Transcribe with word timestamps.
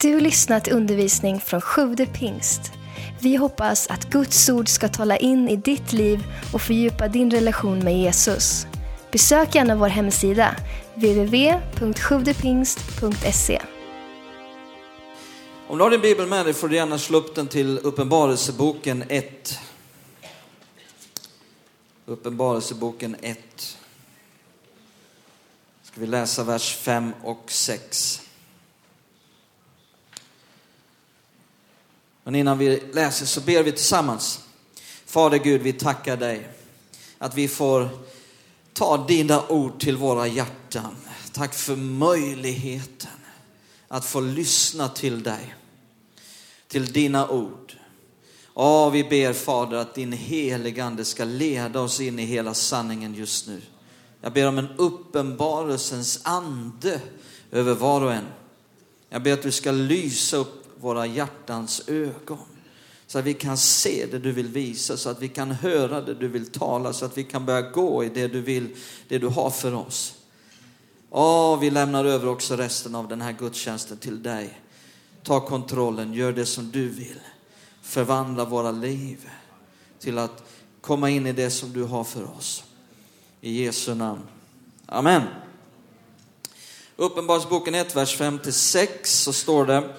Du 0.00 0.20
lyssnat 0.20 0.64
till 0.64 0.72
undervisning 0.72 1.40
från 1.40 1.60
Sjude 1.60 2.06
pingst. 2.06 2.72
Vi 3.20 3.36
hoppas 3.36 3.86
att 3.86 4.10
Guds 4.10 4.48
ord 4.48 4.68
ska 4.68 4.88
tala 4.88 5.16
in 5.16 5.48
i 5.48 5.56
ditt 5.56 5.92
liv 5.92 6.24
och 6.52 6.62
fördjupa 6.62 7.08
din 7.08 7.30
relation 7.30 7.78
med 7.78 7.98
Jesus. 7.98 8.66
Besök 9.12 9.54
gärna 9.54 9.76
vår 9.76 9.88
hemsida, 9.88 10.56
www.sjuvdepingst.se. 10.94 13.62
Om 15.68 15.78
du 15.78 15.84
har 15.84 15.90
din 15.90 16.00
bibel 16.00 16.26
med 16.26 16.46
dig 16.46 16.54
får 16.54 16.68
du 16.68 16.76
gärna 16.76 16.98
slå 16.98 17.18
upp 17.18 17.34
den 17.34 17.46
till 17.46 17.78
Uppenbarelseboken 17.78 19.04
1. 19.08 19.58
Uppenbarelseboken 22.06 23.16
1. 23.20 23.38
Ska 25.82 26.00
vi 26.00 26.06
läsa 26.06 26.44
vers 26.44 26.76
5 26.76 27.12
och 27.22 27.44
6. 27.46 28.25
Men 32.26 32.34
innan 32.34 32.58
vi 32.58 32.82
läser 32.92 33.26
så 33.26 33.40
ber 33.40 33.62
vi 33.62 33.72
tillsammans. 33.72 34.40
Fader 35.06 35.38
Gud, 35.38 35.62
vi 35.62 35.72
tackar 35.72 36.16
dig 36.16 36.48
att 37.18 37.34
vi 37.34 37.48
får 37.48 37.88
ta 38.72 39.06
dina 39.06 39.48
ord 39.48 39.80
till 39.80 39.96
våra 39.96 40.26
hjärtan. 40.26 40.96
Tack 41.32 41.54
för 41.54 41.76
möjligheten 41.76 43.10
att 43.88 44.04
få 44.04 44.20
lyssna 44.20 44.88
till 44.88 45.22
dig, 45.22 45.54
till 46.68 46.92
dina 46.92 47.28
ord. 47.28 47.76
Ja, 48.54 48.90
vi 48.90 49.04
ber 49.04 49.32
Fader 49.32 49.76
att 49.76 49.94
din 49.94 50.12
heligande 50.12 51.04
ska 51.04 51.24
leda 51.24 51.80
oss 51.80 52.00
in 52.00 52.18
i 52.18 52.24
hela 52.24 52.54
sanningen 52.54 53.14
just 53.14 53.46
nu. 53.46 53.62
Jag 54.20 54.32
ber 54.32 54.48
om 54.48 54.58
en 54.58 54.68
uppenbarelsens 54.76 56.20
ande 56.22 57.00
över 57.50 57.74
var 57.74 58.00
och 58.00 58.12
en. 58.12 58.26
Jag 59.08 59.22
ber 59.22 59.32
att 59.32 59.42
du 59.42 59.52
ska 59.52 59.70
lysa 59.70 60.36
upp 60.36 60.55
våra 60.80 61.06
hjärtans 61.06 61.88
ögon. 61.88 62.38
Så 63.06 63.18
att 63.18 63.24
vi 63.24 63.34
kan 63.34 63.56
se 63.56 64.06
det 64.06 64.18
du 64.18 64.32
vill 64.32 64.48
visa, 64.48 64.96
så 64.96 65.10
att 65.10 65.22
vi 65.22 65.28
kan 65.28 65.50
höra 65.50 66.00
det 66.00 66.14
du 66.14 66.28
vill 66.28 66.46
tala, 66.46 66.92
så 66.92 67.04
att 67.04 67.18
vi 67.18 67.24
kan 67.24 67.46
börja 67.46 67.62
gå 67.62 68.04
i 68.04 68.08
det 68.08 68.28
du 68.28 68.40
vill, 68.40 68.76
det 69.08 69.18
du 69.18 69.26
har 69.26 69.50
för 69.50 69.74
oss. 69.74 70.14
Åh, 71.10 71.58
vi 71.58 71.70
lämnar 71.70 72.04
över 72.04 72.28
också 72.28 72.56
resten 72.56 72.94
av 72.94 73.08
den 73.08 73.20
här 73.20 73.32
gudstjänsten 73.32 73.96
till 73.96 74.22
dig. 74.22 74.60
Ta 75.22 75.40
kontrollen, 75.40 76.12
gör 76.12 76.32
det 76.32 76.46
som 76.46 76.70
du 76.70 76.88
vill. 76.88 77.20
Förvandla 77.82 78.44
våra 78.44 78.70
liv 78.70 79.30
till 79.98 80.18
att 80.18 80.42
komma 80.80 81.10
in 81.10 81.26
i 81.26 81.32
det 81.32 81.50
som 81.50 81.72
du 81.72 81.82
har 81.84 82.04
för 82.04 82.36
oss. 82.36 82.64
I 83.40 83.64
Jesu 83.64 83.94
namn. 83.94 84.22
Amen. 84.86 85.22
Uppenbarelseboken 86.96 87.74
1, 87.74 87.96
vers 87.96 88.20
5-6 88.20 88.88
så 89.02 89.32
står 89.32 89.66
det 89.66 89.94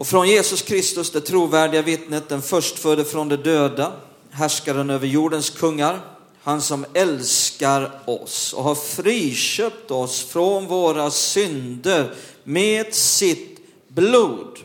och 0.00 0.06
från 0.06 0.28
Jesus 0.28 0.62
Kristus, 0.62 1.10
det 1.10 1.20
trovärdiga 1.20 1.82
vittnet, 1.82 2.28
den 2.28 2.42
förstfödde 2.42 3.04
från 3.04 3.28
de 3.28 3.36
döda, 3.36 3.92
härskaren 4.30 4.90
över 4.90 5.06
jordens 5.06 5.50
kungar, 5.50 6.00
han 6.42 6.62
som 6.62 6.86
älskar 6.94 8.00
oss 8.04 8.52
och 8.52 8.64
har 8.64 8.74
friköpt 8.74 9.90
oss 9.90 10.24
från 10.24 10.66
våra 10.66 11.10
synder 11.10 12.14
med 12.44 12.94
sitt 12.94 13.60
blod 13.88 14.58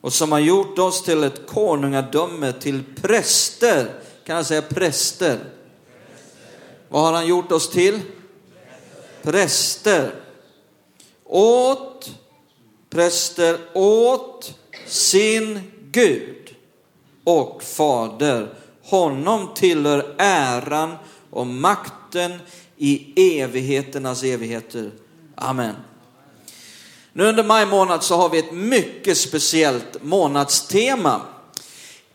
och 0.00 0.12
som 0.12 0.32
har 0.32 0.38
gjort 0.38 0.78
oss 0.78 1.02
till 1.02 1.24
ett 1.24 1.46
konungadöme, 1.46 2.52
till 2.52 2.82
präster. 3.02 4.00
Kan 4.26 4.36
jag 4.36 4.46
säga 4.46 4.62
präster? 4.62 5.38
Vad 6.88 7.02
har 7.02 7.12
han 7.12 7.26
gjort 7.26 7.52
oss 7.52 7.70
till? 7.70 8.00
Präster. 9.22 10.14
Åt, 11.24 12.10
präster 12.90 13.58
åt 13.74 14.54
sin 14.86 15.60
Gud 15.90 16.54
och 17.24 17.62
Fader. 17.62 18.54
Honom 18.82 19.54
tillhör 19.54 20.14
äran 20.18 20.94
och 21.30 21.46
makten 21.46 22.38
i 22.76 23.12
evigheternas 23.40 24.22
evigheter. 24.22 24.90
Amen. 25.34 25.74
Nu 27.12 27.24
under 27.24 27.44
maj 27.44 27.66
månad 27.66 28.04
så 28.04 28.16
har 28.16 28.28
vi 28.28 28.38
ett 28.38 28.52
mycket 28.52 29.18
speciellt 29.18 30.02
månadstema. 30.02 31.20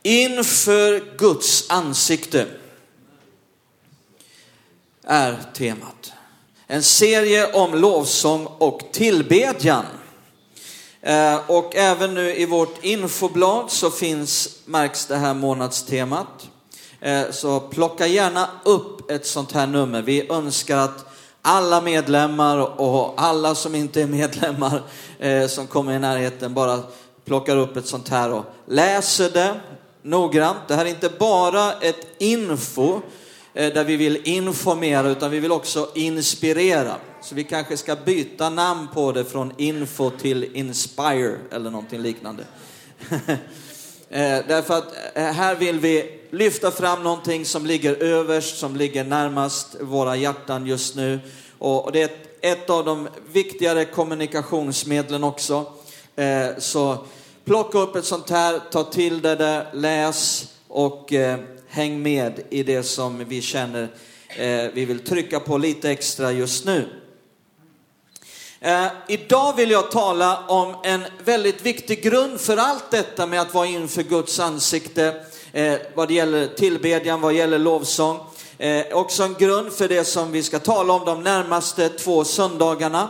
Inför 0.03 1.17
Guds 1.17 1.69
ansikte 1.69 2.47
är 5.03 5.37
temat. 5.53 6.11
En 6.67 6.83
serie 6.83 7.53
om 7.53 7.75
lovsång 7.75 8.45
och 8.45 8.81
tillbedjan. 8.91 9.85
Eh, 11.01 11.39
och 11.47 11.75
även 11.75 12.13
nu 12.13 12.35
i 12.35 12.45
vårt 12.45 12.83
infoblad 12.83 13.71
så 13.71 13.91
finns, 13.91 14.59
märks 14.65 15.05
det 15.05 15.15
här 15.15 15.33
månadstemat. 15.33 16.49
Eh, 17.01 17.31
så 17.31 17.59
plocka 17.59 18.07
gärna 18.07 18.49
upp 18.63 19.11
ett 19.11 19.25
sånt 19.25 19.51
här 19.51 19.67
nummer. 19.67 20.01
Vi 20.01 20.31
önskar 20.31 20.77
att 20.77 21.05
alla 21.41 21.81
medlemmar 21.81 22.81
och 22.81 23.13
alla 23.17 23.55
som 23.55 23.75
inte 23.75 24.01
är 24.01 24.07
medlemmar 24.07 24.81
eh, 25.19 25.47
som 25.47 25.67
kommer 25.67 25.93
i 25.93 25.99
närheten 25.99 26.53
bara 26.53 26.79
plockar 27.25 27.57
upp 27.57 27.77
ett 27.77 27.87
sånt 27.87 28.09
här 28.09 28.31
och 28.31 28.45
läser 28.67 29.29
det 29.29 29.59
noggrant. 30.01 30.57
Det 30.67 30.75
här 30.75 30.85
är 30.85 30.89
inte 30.89 31.09
bara 31.19 31.73
ett 31.73 32.07
info 32.17 33.01
där 33.53 33.83
vi 33.83 33.95
vill 33.95 34.21
informera 34.23 35.09
utan 35.09 35.31
vi 35.31 35.39
vill 35.39 35.51
också 35.51 35.89
inspirera. 35.95 36.95
Så 37.21 37.35
vi 37.35 37.43
kanske 37.43 37.77
ska 37.77 37.95
byta 37.95 38.49
namn 38.49 38.87
på 38.93 39.11
det 39.11 39.25
från 39.25 39.53
info 39.57 40.09
till 40.09 40.55
inspire 40.55 41.37
eller 41.51 41.69
någonting 41.69 42.01
liknande. 42.01 42.43
Eh, 44.11 44.39
därför 44.47 44.77
att 44.77 44.93
eh, 45.13 45.23
här 45.23 45.55
vill 45.55 45.79
vi 45.79 46.19
lyfta 46.29 46.71
fram 46.71 47.03
någonting 47.03 47.45
som 47.45 47.65
ligger 47.65 48.03
överst, 48.03 48.57
som 48.57 48.75
ligger 48.75 49.03
närmast 49.03 49.75
våra 49.81 50.15
hjärtan 50.15 50.67
just 50.67 50.95
nu. 50.95 51.19
Och 51.57 51.91
det 51.91 52.01
är 52.01 52.11
ett 52.41 52.69
av 52.69 52.85
de 52.85 53.07
viktigare 53.31 53.85
kommunikationsmedlen 53.85 55.23
också. 55.23 55.65
Eh, 56.15 56.47
så 56.57 56.97
plocka 57.45 57.79
upp 57.79 57.95
ett 57.95 58.05
sånt 58.05 58.29
här, 58.29 58.59
ta 58.71 58.83
till 58.83 59.21
det 59.21 59.35
där, 59.35 59.69
läs 59.73 60.47
och 60.67 61.13
häng 61.67 62.01
med 62.01 62.41
i 62.49 62.63
det 62.63 62.83
som 62.83 63.25
vi 63.27 63.41
känner 63.41 63.87
vi 64.73 64.85
vill 64.85 64.99
trycka 64.99 65.39
på 65.39 65.57
lite 65.57 65.91
extra 65.91 66.31
just 66.31 66.65
nu. 66.65 66.87
Eh, 68.61 68.87
idag 69.07 69.55
vill 69.55 69.71
jag 69.71 69.91
tala 69.91 70.45
om 70.47 70.75
en 70.83 71.05
väldigt 71.23 71.61
viktig 71.61 72.03
grund 72.03 72.41
för 72.41 72.57
allt 72.57 72.91
detta 72.91 73.25
med 73.25 73.41
att 73.41 73.53
vara 73.53 73.65
inför 73.65 74.03
Guds 74.03 74.39
ansikte 74.39 75.25
eh, 75.53 75.75
vad 75.95 76.07
det 76.07 76.13
gäller 76.13 76.47
tillbedjan, 76.47 77.21
vad 77.21 77.33
det 77.33 77.37
gäller 77.37 77.59
lovsång. 77.59 78.19
Eh, 78.57 78.85
också 78.91 79.23
en 79.23 79.33
grund 79.33 79.73
för 79.73 79.87
det 79.87 80.05
som 80.05 80.31
vi 80.31 80.43
ska 80.43 80.59
tala 80.59 80.93
om 80.93 81.05
de 81.05 81.23
närmaste 81.23 81.89
två 81.89 82.23
söndagarna. 82.23 83.09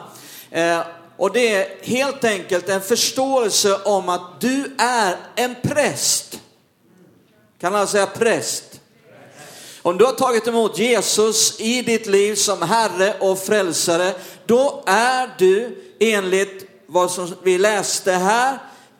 Eh, 0.52 0.80
och 1.18 1.32
det 1.32 1.56
är 1.56 1.86
helt 1.86 2.24
enkelt 2.24 2.70
en 2.70 2.82
förståelse 2.82 3.78
om 3.84 4.10
att 4.10 4.42
du 4.42 4.76
är 4.80 5.16
en 5.36 5.56
präst. 5.62 6.40
Kan 7.62 7.76
alla 7.76 7.88
säga 7.88 8.06
präst? 8.06 8.79
Om 9.82 9.98
du 9.98 10.06
har 10.06 10.14
tagit 10.14 10.48
emot 10.48 10.78
Jesus 10.78 11.60
i 11.60 11.82
ditt 11.82 12.06
liv 12.06 12.36
som 12.36 12.62
Herre 12.62 13.16
och 13.20 13.40
Frälsare, 13.40 14.14
då 14.46 14.84
är 14.86 15.30
du 15.38 15.84
enligt 16.00 16.70
vad 16.86 17.12
som 17.12 17.36
vi 17.44 17.58
läste 17.58 18.12
här, 18.12 18.58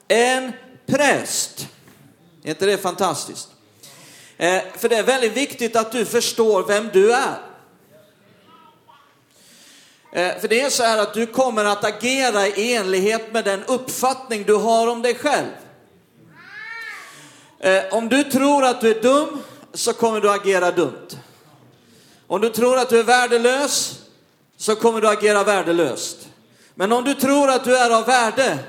en 0.08 0.52
präst. 0.86 1.68
Är 2.44 2.50
inte 2.50 2.66
det 2.66 2.78
fantastiskt? 2.78 3.48
Eh, 4.38 4.62
för 4.78 4.90
det 4.90 4.96
är 4.96 5.04
väldigt 5.04 5.34
viktigt 5.34 5.76
att 5.76 5.92
du 5.92 6.06
förstår 6.06 6.64
vem 6.68 6.90
du 6.94 7.14
är. 7.14 7.40
Eh, 10.12 10.40
för 10.40 10.48
det 10.48 10.62
är 10.62 10.70
så 10.70 10.84
här 10.84 10.98
att 10.98 11.14
du 11.14 11.26
kommer 11.26 11.66
att 11.66 11.84
agera 11.84 12.48
i 12.48 12.76
enlighet 12.76 13.34
med 13.34 13.46
den 13.46 13.64
uppfattning 13.64 14.44
du 14.44 14.56
har 14.56 14.88
om 14.88 15.02
dig 15.02 15.16
själv. 15.16 15.52
Eh, 17.60 17.84
om 17.92 18.10
du 18.10 18.24
tror 18.24 18.64
att 18.64 18.82
du 18.82 18.90
är 18.90 19.02
dum 19.02 19.44
så 19.74 19.94
kommer 19.94 20.22
du 20.22 20.32
agera 20.32 20.72
dumt. 20.72 21.18
Om 22.28 22.42
du 22.42 22.50
tror 22.50 22.78
att 22.78 22.90
du 22.90 23.00
är 23.00 23.04
värdelös 23.04 24.00
så 24.58 24.76
kommer 24.76 25.02
du 25.02 25.08
agera 25.08 25.44
värdelöst. 25.44 26.18
Men 26.76 26.92
om 26.92 27.04
du 27.04 27.14
tror 27.14 27.50
att 27.50 27.64
du 27.64 27.78
är 27.78 27.90
av 27.90 28.06
värde 28.06 28.60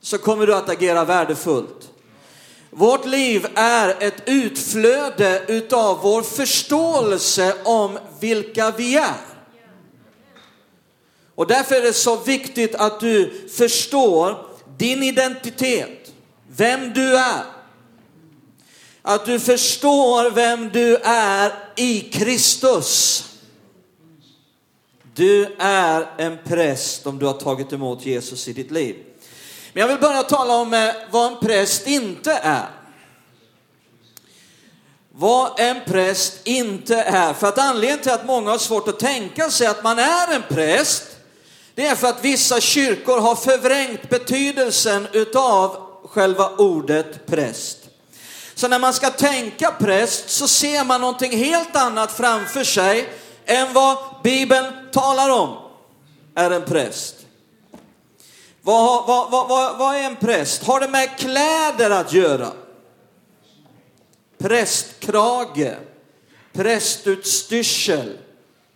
så 0.00 0.18
kommer 0.18 0.46
du 0.46 0.54
att 0.54 0.68
agera 0.68 1.04
värdefullt. 1.04 1.90
Vårt 2.70 3.06
liv 3.06 3.46
är 3.54 3.96
ett 4.02 4.22
utflöde 4.26 5.42
utav 5.48 5.98
vår 6.02 6.22
förståelse 6.22 7.54
om 7.64 7.98
vilka 8.20 8.70
vi 8.70 8.96
är. 8.96 9.20
Och 11.34 11.46
därför 11.46 11.74
är 11.74 11.82
det 11.82 11.92
så 11.92 12.16
viktigt 12.16 12.74
att 12.74 13.00
du 13.00 13.48
förstår 13.48 14.46
din 14.78 15.02
identitet, 15.02 16.12
vem 16.48 16.92
du 16.92 17.16
är. 17.16 17.53
Att 19.06 19.26
du 19.26 19.40
förstår 19.40 20.30
vem 20.30 20.68
du 20.68 20.96
är 21.04 21.52
i 21.76 22.00
Kristus. 22.00 23.24
Du 25.14 25.56
är 25.58 26.06
en 26.18 26.38
präst 26.44 27.06
om 27.06 27.18
du 27.18 27.26
har 27.26 27.32
tagit 27.32 27.72
emot 27.72 28.06
Jesus 28.06 28.48
i 28.48 28.52
ditt 28.52 28.70
liv. 28.70 28.96
Men 29.72 29.80
jag 29.80 29.88
vill 29.88 29.98
börja 29.98 30.22
tala 30.22 30.56
om 30.56 30.74
eh, 30.74 30.94
vad 31.10 31.32
en 31.32 31.38
präst 31.40 31.86
inte 31.86 32.32
är. 32.32 32.68
Vad 35.12 35.60
en 35.60 35.76
präst 35.86 36.40
inte 36.44 36.96
är. 36.96 37.34
För 37.34 37.46
att 37.46 37.58
anledningen 37.58 38.02
till 38.02 38.12
att 38.12 38.26
många 38.26 38.50
har 38.50 38.58
svårt 38.58 38.88
att 38.88 39.00
tänka 39.00 39.50
sig 39.50 39.66
att 39.66 39.84
man 39.84 39.98
är 39.98 40.34
en 40.34 40.42
präst, 40.48 41.02
det 41.74 41.86
är 41.86 41.94
för 41.94 42.08
att 42.08 42.24
vissa 42.24 42.60
kyrkor 42.60 43.20
har 43.20 43.34
förvrängt 43.34 44.08
betydelsen 44.08 45.08
utav 45.12 45.76
själva 46.04 46.48
ordet 46.48 47.26
präst. 47.26 47.83
Så 48.54 48.68
när 48.68 48.78
man 48.78 48.94
ska 48.94 49.10
tänka 49.10 49.70
präst 49.70 50.30
så 50.30 50.48
ser 50.48 50.84
man 50.84 51.00
någonting 51.00 51.36
helt 51.36 51.76
annat 51.76 52.12
framför 52.12 52.64
sig 52.64 53.08
än 53.46 53.72
vad 53.72 53.98
Bibeln 54.22 54.72
talar 54.92 55.30
om 55.30 55.56
är 56.34 56.50
en 56.50 56.64
präst. 56.64 57.14
Vad, 58.62 59.06
vad, 59.06 59.30
vad, 59.30 59.78
vad, 59.78 59.96
är 59.96 60.02
en 60.02 60.16
präst? 60.16 60.64
Har 60.64 60.80
det 60.80 60.88
med 60.88 61.18
kläder 61.18 61.90
att 61.90 62.12
göra? 62.12 62.52
Prästkrage? 64.38 65.74
Prästutstyrsel? 66.52 68.18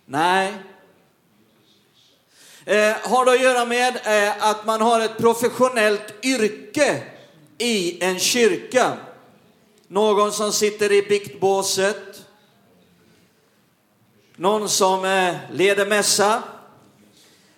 Nej. 0.06 0.54
Eh, 2.64 2.96
har 3.02 3.24
det 3.24 3.30
att 3.30 3.42
göra 3.42 3.64
med 3.64 3.96
eh, 4.04 4.48
att 4.48 4.66
man 4.66 4.80
har 4.80 5.00
ett 5.00 5.18
professionellt 5.18 6.24
yrke 6.24 7.02
i 7.58 8.04
en 8.04 8.18
kyrka? 8.18 8.96
Någon 9.90 10.32
som 10.32 10.52
sitter 10.52 10.92
i 10.92 11.02
biktbåset? 11.02 12.22
Någon 14.36 14.68
som 14.68 15.04
eh, 15.04 15.34
leder 15.52 15.86
mässa? 15.86 16.42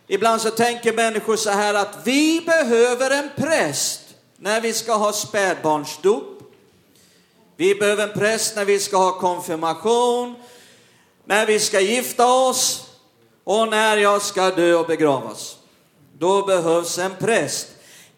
Ibland 0.07 0.43
så 0.43 0.51
tänker 0.51 0.93
människor 0.93 1.37
så 1.37 1.51
här 1.51 1.75
att 1.75 1.99
vi 2.05 2.41
behöver 2.41 3.11
en 3.11 3.31
präst 3.37 4.01
när 4.37 4.61
vi 4.61 4.73
ska 4.73 4.95
ha 4.95 5.13
spädbarnsdop. 5.13 6.43
Vi 7.57 7.75
behöver 7.75 8.09
en 8.09 8.19
präst 8.19 8.57
när 8.57 8.65
vi 8.65 8.79
ska 8.79 8.97
ha 8.97 9.19
konfirmation, 9.19 10.35
när 11.25 11.47
vi 11.47 11.61
ska 11.61 11.81
gifta 11.81 12.33
oss 12.33 12.87
och 13.45 13.69
när 13.69 13.97
jag 13.97 14.23
ska 14.23 14.51
dö 14.51 14.75
och 14.75 14.87
begravas. 14.87 15.57
Då 16.19 16.47
behövs 16.47 16.99
en 16.99 17.17
präst. 17.17 17.69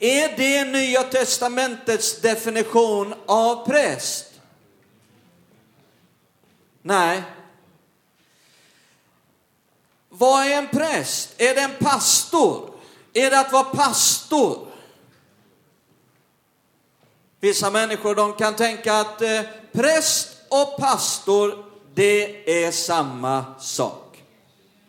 Är 0.05 0.37
det 0.37 0.65
Nya 0.65 1.03
Testamentets 1.03 2.21
definition 2.21 3.15
av 3.27 3.67
präst? 3.67 4.27
Nej, 6.83 7.23
vad 10.09 10.47
är 10.47 10.59
en 10.59 10.69
präst? 10.69 11.41
Är 11.41 11.55
det 11.55 11.61
en 11.61 11.77
pastor? 11.79 12.71
Är 13.13 13.31
det 13.31 13.41
att 13.41 13.53
vara 13.53 13.65
pastor? 13.65 14.67
Vissa 17.41 17.71
människor 17.71 18.15
de 18.15 18.33
kan 18.33 18.57
tänka 18.57 18.95
att 18.95 19.23
eh, 19.23 19.43
präst 19.73 20.29
och 20.49 20.77
pastor, 20.79 21.65
det 21.95 22.65
är 22.65 22.71
samma 22.71 23.45
sak. 23.61 24.23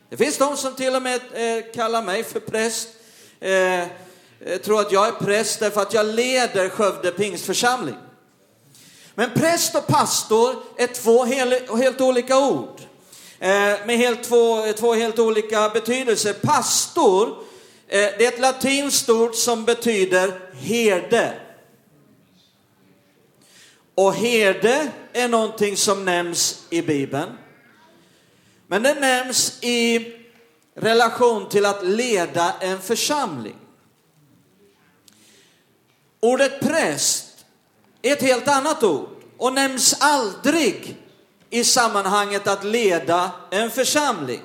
Det 0.10 0.18
finns 0.18 0.38
de 0.38 0.57
som 0.57 0.75
till 0.75 0.95
och 0.95 1.01
med 1.01 1.21
eh, 1.33 1.74
kallar 1.74 2.01
mig 2.01 2.24
för 2.24 2.39
präst. 2.39 2.89
Eh, 3.39 3.81
eh 3.81 3.88
Eh, 4.45 4.57
tror 4.57 4.80
att 4.80 4.92
jag 4.92 5.07
är 5.07 5.12
präst 5.12 5.60
därför 5.60 5.81
att 5.81 5.94
jag 5.94 6.06
leder 6.06 6.69
Skövde 6.69 7.12
pingstförsamling. 7.12 7.95
Men 9.16 9.30
präst 9.30 9.75
och 9.75 9.88
pastor 9.88 10.56
är 10.78 10.88
två 10.88 11.24
helt 11.75 12.01
olika 12.01 12.40
ord. 12.40 12.81
Eh, 13.40 13.50
med 13.86 13.98
helt 13.98 14.24
två, 14.24 14.66
eh, 14.66 14.75
två 14.75 14.94
helt 14.94 15.19
olika 15.19 15.69
betydelser. 15.69 16.34
Pastor, 16.34 17.28
eh, 17.88 18.10
det 18.18 18.25
är 18.25 18.28
ett 18.28 18.40
latinskt 18.40 19.10
ord 19.10 19.36
som 19.36 19.66
betyder 19.66 20.40
herde. 20.54 21.34
Och 23.96 24.13
herde 24.13 24.92
är 25.13 25.28
någonting 25.28 25.78
som 25.78 26.06
nämns 26.06 26.63
i 26.69 26.81
Bibeln. 26.81 27.30
Men 28.68 28.84
det 28.84 28.94
nämns 28.94 29.63
i 29.63 30.13
relation 30.75 31.50
till 31.50 31.66
att 31.66 31.86
leda 31.86 32.54
en 32.60 32.81
församling. 32.81 33.56
Ordet 36.24 36.60
präst 36.60 37.46
är 38.02 38.14
ett 38.14 38.22
helt 38.22 38.48
annat 38.48 38.84
ord 38.84 39.10
och 39.38 39.54
nämns 39.54 39.96
aldrig 40.00 40.98
i 41.50 41.64
sammanhanget 41.64 42.48
att 42.48 42.64
leda 42.64 43.31
en 43.52 43.72
församling. 43.72 44.42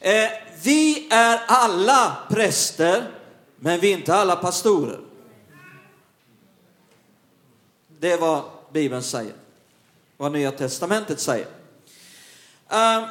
Eh, 0.00 0.30
vi 0.62 1.08
är 1.10 1.40
alla 1.46 2.16
präster, 2.30 3.10
men 3.56 3.80
vi 3.80 3.92
är 3.92 3.96
inte 3.96 4.14
alla 4.14 4.36
pastorer. 4.36 5.00
Det 8.00 8.12
är 8.12 8.18
vad 8.18 8.42
Bibeln 8.72 9.02
säger, 9.02 9.34
vad 10.16 10.32
Nya 10.32 10.52
Testamentet 10.52 11.20
säger. 11.20 11.46
Eh, 12.70 13.04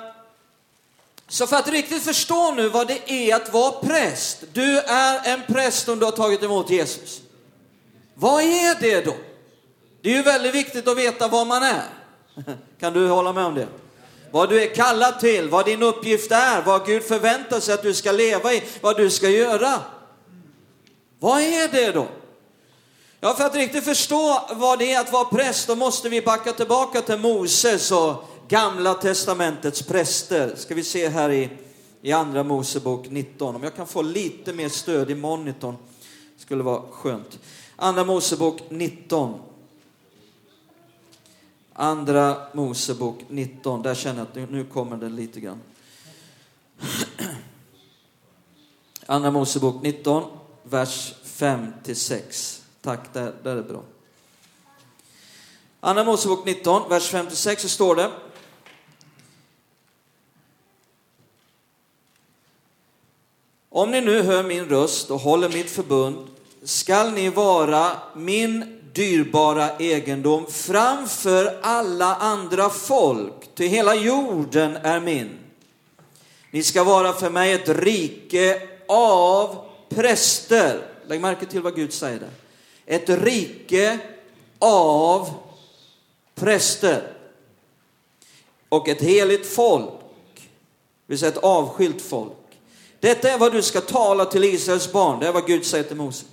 så 1.27 1.47
för 1.47 1.55
att 1.55 1.67
riktigt 1.67 2.03
förstå 2.03 2.51
nu 2.51 2.69
vad 2.69 2.87
det 2.87 3.11
är 3.11 3.35
att 3.35 3.53
vara 3.53 3.71
präst. 3.71 4.43
Du 4.53 4.79
är 4.79 5.33
en 5.33 5.41
präst 5.47 5.89
om 5.89 5.99
du 5.99 6.05
har 6.05 6.11
tagit 6.11 6.43
emot 6.43 6.69
Jesus. 6.69 7.21
Vad 8.19 8.43
är 8.43 8.81
det 8.81 9.05
då? 9.05 9.15
Det 10.01 10.09
är 10.09 10.13
ju 10.17 10.23
väldigt 10.23 10.55
viktigt 10.55 10.87
att 10.87 10.97
veta 10.97 11.27
vad 11.27 11.47
man 11.47 11.63
är. 11.63 11.83
Kan 12.79 12.93
du 12.93 13.07
hålla 13.07 13.33
med 13.33 13.45
om 13.45 13.55
det? 13.55 13.67
Vad 14.31 14.49
du 14.49 14.63
är 14.63 14.75
kallad 14.75 15.19
till, 15.19 15.49
vad 15.49 15.65
din 15.65 15.83
uppgift 15.83 16.31
är, 16.31 16.61
vad 16.61 16.85
Gud 16.85 17.03
förväntar 17.03 17.59
sig 17.59 17.73
att 17.73 17.83
du 17.83 17.93
ska 17.93 18.11
leva 18.11 18.53
i, 18.53 18.63
vad 18.81 18.97
du 18.97 19.09
ska 19.09 19.29
göra. 19.29 19.79
Vad 21.19 21.41
är 21.41 21.67
det 21.67 21.91
då? 21.91 22.07
Ja, 23.19 23.33
för 23.33 23.45
att 23.45 23.55
riktigt 23.55 23.83
förstå 23.83 24.41
vad 24.51 24.79
det 24.79 24.93
är 24.93 24.99
att 24.99 25.11
vara 25.11 25.25
präst, 25.25 25.67
då 25.67 25.75
måste 25.75 26.09
vi 26.09 26.21
backa 26.21 26.53
tillbaka 26.53 27.01
till 27.01 27.17
Moses 27.17 27.91
och 27.91 28.23
Gamla 28.47 28.93
Testamentets 28.93 29.81
präster. 29.81 30.53
Ska 30.55 30.75
vi 30.75 30.83
se 30.83 31.07
här 31.07 31.29
i, 31.29 31.49
i 32.01 32.11
Andra 32.11 32.43
Mosebok 32.43 33.09
19. 33.09 33.55
Om 33.55 33.63
jag 33.63 33.75
kan 33.75 33.87
få 33.87 34.01
lite 34.01 34.53
mer 34.53 34.69
stöd 34.69 35.11
i 35.11 35.15
monitorn 35.15 35.75
skulle 36.37 36.63
vara 36.63 36.81
skönt. 36.91 37.39
Andra 37.81 38.03
Mosebok 38.03 38.61
19. 38.69 39.39
Andra 41.73 42.47
Mosebok 42.53 43.19
19, 43.27 43.81
där 43.81 43.95
känner 43.95 44.19
jag 44.33 44.43
att 44.43 44.51
nu 44.51 44.65
kommer 44.65 44.97
den 44.97 45.15
lite 45.15 45.39
grann. 45.39 45.61
Andra 49.05 49.31
Mosebok 49.31 49.83
19, 49.83 50.31
vers 50.63 51.13
5 51.23 51.73
till 51.83 51.95
6. 51.95 52.63
Tack, 52.81 53.13
där, 53.13 53.35
där 53.43 53.55
är 53.55 53.63
bra. 53.63 53.83
Andra 55.79 56.03
Mosebok 56.03 56.45
19, 56.45 56.89
vers 56.89 57.09
5 57.09 57.27
till 57.27 57.37
6 57.37 57.61
så 57.61 57.69
står 57.69 57.95
det. 57.95 58.11
Om 63.69 63.91
ni 63.91 64.01
nu 64.01 64.21
hör 64.21 64.43
min 64.43 64.65
röst 64.65 65.11
och 65.11 65.19
håller 65.19 65.49
mitt 65.49 65.69
förbund 65.69 66.38
skall 66.63 67.11
ni 67.11 67.29
vara 67.29 67.91
min 68.15 68.79
dyrbara 68.93 69.77
egendom 69.77 70.45
framför 70.51 71.59
alla 71.61 72.15
andra 72.15 72.69
folk, 72.69 73.55
till 73.55 73.69
hela 73.69 73.95
jorden 73.95 74.75
är 74.75 74.99
min. 74.99 75.29
Ni 76.51 76.63
ska 76.63 76.83
vara 76.83 77.13
för 77.13 77.29
mig 77.29 77.53
ett 77.53 77.69
rike 77.69 78.61
av 78.87 79.65
präster. 79.89 80.81
Lägg 81.07 81.21
märke 81.21 81.45
till 81.45 81.61
vad 81.61 81.75
Gud 81.75 81.93
säger 81.93 82.19
där. 82.19 82.29
Ett 82.85 83.09
rike 83.09 83.99
av 84.59 85.29
präster. 86.35 87.13
Och 88.69 88.89
ett 88.89 89.01
heligt 89.01 89.47
folk, 89.47 89.89
det 90.35 90.41
vill 91.07 91.19
säga 91.19 91.31
ett 91.31 91.37
avskilt 91.37 92.01
folk. 92.01 92.31
Detta 92.99 93.29
är 93.29 93.37
vad 93.37 93.51
du 93.51 93.61
ska 93.61 93.81
tala 93.81 94.25
till 94.25 94.43
Israels 94.43 94.91
barn, 94.91 95.19
det 95.19 95.27
är 95.27 95.31
vad 95.31 95.47
Gud 95.47 95.65
säger 95.65 95.83
till 95.83 95.97
Mose. 95.97 96.25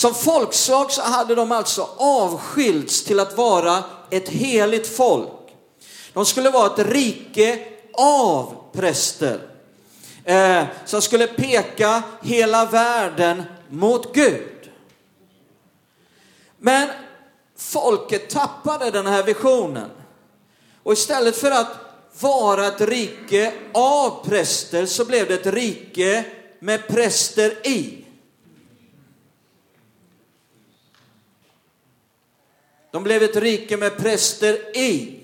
Som 0.00 0.14
folkslag 0.14 0.92
så 0.92 1.02
hade 1.02 1.34
de 1.34 1.52
alltså 1.52 1.88
avskilts 1.96 3.04
till 3.04 3.20
att 3.20 3.36
vara 3.36 3.84
ett 4.10 4.28
heligt 4.28 4.96
folk. 4.96 5.30
De 6.12 6.26
skulle 6.26 6.50
vara 6.50 6.66
ett 6.66 6.86
rike 6.86 7.66
av 7.92 8.54
präster 8.72 9.40
eh, 10.24 10.64
som 10.84 11.02
skulle 11.02 11.26
peka 11.26 12.02
hela 12.22 12.64
världen 12.64 13.42
mot 13.68 14.14
Gud. 14.14 14.70
Men 16.58 16.88
folket 17.56 18.30
tappade 18.30 18.90
den 18.90 19.06
här 19.06 19.22
visionen 19.22 19.90
och 20.82 20.92
istället 20.92 21.36
för 21.36 21.50
att 21.50 21.76
vara 22.20 22.66
ett 22.66 22.80
rike 22.80 23.52
av 23.74 24.24
präster 24.24 24.86
så 24.86 25.04
blev 25.04 25.28
det 25.28 25.34
ett 25.34 25.54
rike 25.54 26.24
med 26.58 26.88
präster 26.88 27.66
i. 27.66 27.99
De 32.92 33.02
blev 33.02 33.22
ett 33.22 33.36
rike 33.36 33.76
med 33.76 33.96
präster 33.96 34.76
i, 34.76 35.20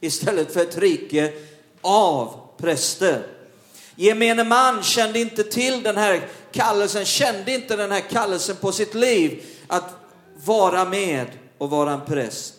istället 0.00 0.52
för 0.52 0.60
ett 0.60 0.78
rike 0.78 1.32
av 1.80 2.40
präster. 2.58 3.26
Gemene 3.96 4.44
man 4.44 4.82
kände 4.82 5.18
inte 5.18 5.44
till 5.44 5.82
den 5.82 5.96
här 5.96 6.28
kallelsen, 6.52 7.04
kände 7.04 7.54
inte 7.54 7.76
den 7.76 7.92
här 7.92 8.00
kallelsen 8.00 8.56
på 8.56 8.72
sitt 8.72 8.94
liv 8.94 9.44
att 9.66 9.90
vara 10.44 10.84
med 10.84 11.26
och 11.58 11.70
vara 11.70 11.92
en 11.92 12.04
präst. 12.06 12.54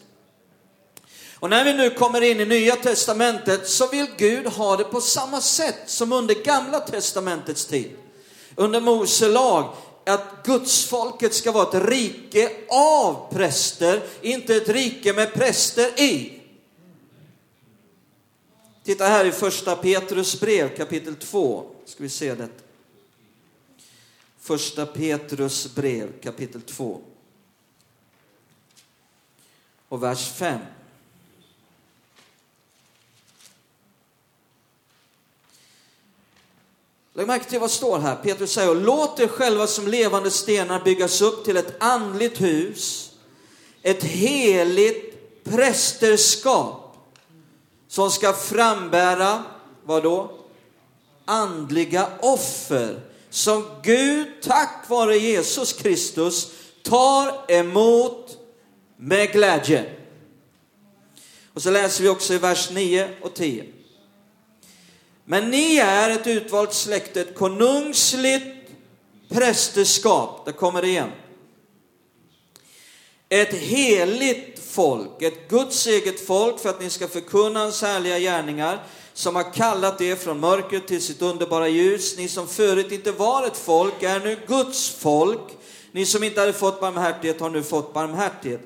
Och 1.40 1.50
när 1.50 1.66
vi 1.66 1.74
nu 1.74 1.90
kommer 1.90 2.22
in 2.22 2.40
i 2.40 2.46
Nya 2.46 2.76
Testamentet 2.76 3.68
så 3.68 3.88
vill 3.88 4.08
Gud 4.18 4.48
ha 4.48 4.78
det 4.78 4.84
på 4.84 5.02
samma 5.02 5.42
sätt 5.42 5.80
som 5.86 6.14
under 6.14 6.36
Gamla 6.36 6.80
Testamentets 6.80 7.66
tid. 7.66 7.92
Under 8.56 8.82
Mose 8.82 9.28
lag, 9.28 9.74
att 10.10 10.46
Guds 10.46 10.86
folket 10.86 11.34
ska 11.34 11.52
vara 11.52 11.70
ett 11.70 11.90
rike 11.90 12.52
av 12.70 13.34
präster, 13.34 14.04
inte 14.22 14.56
ett 14.56 14.70
rike 14.70 15.14
med 15.14 15.34
präster 15.34 16.02
i. 16.02 16.40
Titta 18.84 19.06
här 19.06 19.26
i 19.26 19.32
första 19.32 19.76
Petrus 19.76 20.40
brev 20.40 20.78
kapitel 20.78 21.16
2, 21.16 21.66
ska 21.86 22.04
vi 22.04 22.10
se 22.10 22.36
det. 22.36 22.50
Första 24.40 24.86
Petrus 24.86 25.76
brev 25.76 26.22
kapitel 26.22 26.62
2 26.62 27.02
och 29.90 30.04
vers 30.04 30.32
5. 30.32 30.60
Lägg 37.20 37.28
märke 37.28 37.50
till 37.50 37.60
vad 37.60 37.70
det 37.70 37.74
står 37.74 38.00
här. 38.00 38.16
Petrus 38.16 38.52
säger, 38.52 38.76
låt 38.76 39.20
er 39.20 39.28
själva 39.28 39.68
som 39.68 39.88
levande 39.88 40.32
stenar 40.32 40.84
byggas 40.84 41.22
upp 41.22 41.46
till 41.46 41.58
ett 41.58 41.76
andligt 41.80 42.42
hus, 42.42 43.12
ett 43.82 44.04
heligt 44.04 45.44
prästerskap 45.44 46.98
som 47.88 48.12
ska 48.12 48.34
frambära, 48.34 49.44
vad 49.86 50.04
då? 50.04 50.32
Andliga 51.26 52.10
offer 52.20 53.02
som 53.30 53.66
Gud 53.84 54.28
tack 54.42 54.86
vare 54.90 55.18
Jesus 55.18 55.74
Kristus 55.74 56.52
tar 56.84 57.52
emot 57.52 58.38
med 58.98 59.32
glädje. 59.32 59.96
Och 61.54 61.62
så 61.62 61.72
läser 61.72 62.04
vi 62.04 62.10
också 62.10 62.34
i 62.34 62.38
vers 62.38 62.70
9 62.72 63.10
och 63.22 63.34
10. 63.34 63.66
Men 65.32 65.50
ni 65.50 65.78
är 65.78 66.10
ett 66.10 66.28
utvalt 66.28 66.74
släkte, 66.74 67.22
ett 67.22 67.36
konungsligt 67.36 68.46
prästerskap. 69.30 70.46
Där 70.46 70.52
kommer 70.52 70.82
det 70.82 70.88
igen. 70.88 71.10
Ett 73.30 73.54
heligt 73.54 74.60
folk, 74.72 75.22
ett 75.22 75.50
Guds 75.50 75.88
eget 75.88 76.28
folk 76.28 76.60
för 76.60 76.70
att 76.70 76.82
ni 76.82 76.90
ska 76.90 77.08
förkunna 77.08 77.60
hans 77.60 77.82
härliga 77.82 78.20
gärningar 78.20 78.84
som 79.14 79.36
har 79.36 79.54
kallat 79.54 80.02
er 80.02 80.16
från 80.16 80.40
mörkret 80.40 80.88
till 80.88 81.02
sitt 81.02 81.22
underbara 81.22 81.68
ljus. 81.68 82.18
Ni 82.18 82.28
som 82.28 82.48
förut 82.48 82.92
inte 82.92 83.12
var 83.12 83.48
ett 83.48 83.58
folk 83.58 84.04
är 84.04 84.20
nu 84.20 84.38
Guds 84.48 84.90
folk. 84.90 85.58
Ni 85.92 86.06
som 86.06 86.24
inte 86.24 86.40
hade 86.40 86.54
fått 86.54 86.82
barmhärtighet 86.82 87.40
har 87.40 87.50
nu 87.50 87.64
fått 87.64 87.94
barmhärtighet. 87.94 88.62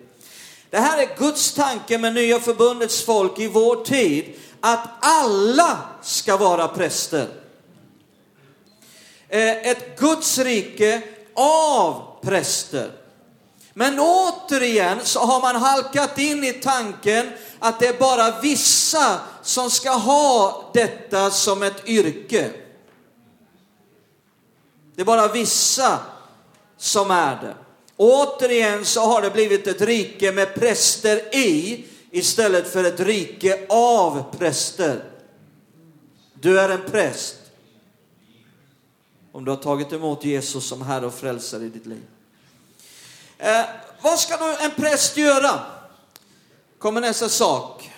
Det 0.70 0.80
här 0.80 1.02
är 1.02 1.18
Guds 1.18 1.54
tanke 1.54 1.98
med 1.98 2.14
nya 2.14 2.40
förbundets 2.40 3.02
folk 3.02 3.40
i 3.40 3.48
vår 3.48 3.76
tid 3.76 4.26
att 4.66 4.90
alla 5.00 5.80
ska 6.02 6.38
vara 6.38 6.68
präster. 6.68 7.28
Eh, 9.30 9.68
ett 9.68 10.00
Guds 10.00 10.38
rike 10.38 11.02
av 11.36 12.18
präster. 12.22 12.92
Men 13.74 14.00
återigen 14.00 15.00
så 15.04 15.20
har 15.20 15.42
man 15.42 15.56
halkat 15.56 16.20
in 16.20 16.44
i 16.44 16.54
tanken 16.54 17.32
att 17.60 17.80
det 17.80 17.88
är 17.88 18.00
bara 18.00 18.40
vissa 18.42 19.20
som 19.42 19.72
ska 19.72 19.92
ha 19.92 20.64
detta 20.74 21.32
som 21.32 21.64
ett 21.64 21.88
yrke. 21.88 22.52
Det 24.96 25.02
är 25.02 25.06
bara 25.06 25.28
vissa 25.28 26.00
som 26.78 27.12
är 27.12 27.36
det. 27.42 27.56
Återigen 27.98 28.86
så 28.86 29.02
har 29.02 29.22
det 29.22 29.30
blivit 29.30 29.68
ett 29.68 29.82
rike 29.82 30.32
med 30.32 30.56
präster 30.56 31.36
i 31.36 31.86
istället 32.14 32.68
för 32.68 32.84
ett 32.84 33.00
rike 33.00 33.66
av 33.70 34.36
präster. 34.38 35.04
Du 36.34 36.60
är 36.60 36.70
en 36.70 36.92
präst 36.92 37.36
om 39.32 39.46
du 39.46 39.52
har 39.52 39.58
tagit 39.58 39.94
emot 39.94 40.26
Jesus 40.26 40.68
som 40.68 40.82
Herre 40.82 41.06
och 41.06 41.14
Frälsare 41.14 41.64
i 41.64 41.70
ditt 41.70 41.86
liv. 41.86 42.04
Eh, 43.38 43.66
vad 44.02 44.20
ska 44.20 44.38
då 44.38 44.56
en 44.60 44.72
präst 44.72 45.18
göra? 45.18 45.60
Kommer 46.78 47.02
nästa 47.02 47.30
sak. 47.30 47.92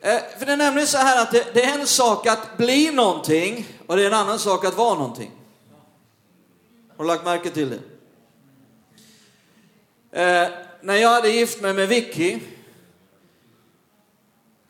Eh, 0.00 0.20
för 0.38 0.46
det 0.46 0.52
är 0.52 0.56
nämligen 0.56 0.88
så 0.88 0.98
här 0.98 1.22
att 1.22 1.32
det, 1.32 1.54
det, 1.54 1.64
är 1.64 1.78
en 1.78 1.86
sak 1.86 2.26
att 2.26 2.56
bli 2.56 2.90
någonting 2.90 3.66
och 3.86 3.96
det 3.96 4.02
är 4.02 4.06
en 4.06 4.14
annan 4.14 4.38
sak 4.38 4.64
att 4.64 4.76
vara 4.76 4.94
någonting. 4.94 5.30
Har 6.96 7.04
du 7.04 7.08
lagt 7.08 7.24
märke 7.24 7.50
till 7.50 7.70
det? 7.70 7.80
Eh, 10.22 10.48
när 10.82 10.96
jag 10.96 11.08
hade 11.08 11.28
gift 11.28 11.60
mig 11.60 11.72
med 11.72 11.88
Vicky 11.88 12.40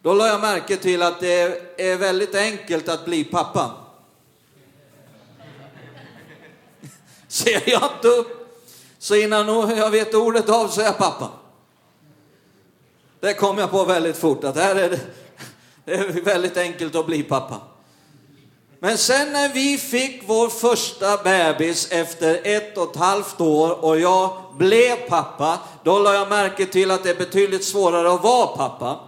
då 0.04 0.14
la 0.14 0.26
jag 0.26 0.40
märke 0.40 0.76
till 0.76 1.02
att 1.02 1.20
det 1.20 1.60
är 1.76 1.96
väldigt 1.96 2.34
enkelt 2.34 2.88
att 2.88 3.04
bli 3.04 3.24
pappa. 3.24 3.70
Ser 7.28 7.70
jag 7.70 7.90
inte 7.96 8.08
upp, 8.08 8.58
så 8.98 9.14
innan 9.14 9.48
jag 9.76 9.90
vet 9.90 10.14
ordet 10.14 10.48
av 10.48 10.68
så 10.68 10.80
är 10.80 10.84
jag 10.84 10.98
pappa. 10.98 11.30
Det 13.20 13.34
kom 13.34 13.58
jag 13.58 13.70
på 13.70 13.84
väldigt 13.84 14.16
fort, 14.16 14.44
att 14.44 14.56
här 14.56 14.76
är 14.76 14.90
det, 14.90 15.00
det 15.84 15.94
är 15.94 16.20
väldigt 16.20 16.56
enkelt 16.56 16.94
att 16.94 17.06
bli 17.06 17.22
pappa. 17.22 17.60
Men 18.78 18.98
sen 18.98 19.32
när 19.32 19.48
vi 19.48 19.78
fick 19.78 20.22
vår 20.26 20.48
första 20.48 21.16
bebis 21.16 21.88
efter 21.90 22.40
ett 22.44 22.78
och 22.78 22.90
ett 22.90 22.96
halvt 22.96 23.40
år 23.40 23.84
och 23.84 24.00
jag 24.00 24.36
blev 24.58 24.96
pappa, 24.96 25.58
då 25.82 25.98
la 25.98 26.14
jag 26.14 26.28
märke 26.28 26.66
till 26.66 26.90
att 26.90 27.02
det 27.02 27.10
är 27.10 27.14
betydligt 27.14 27.64
svårare 27.64 28.14
att 28.14 28.22
vara 28.22 28.46
pappa. 28.46 29.00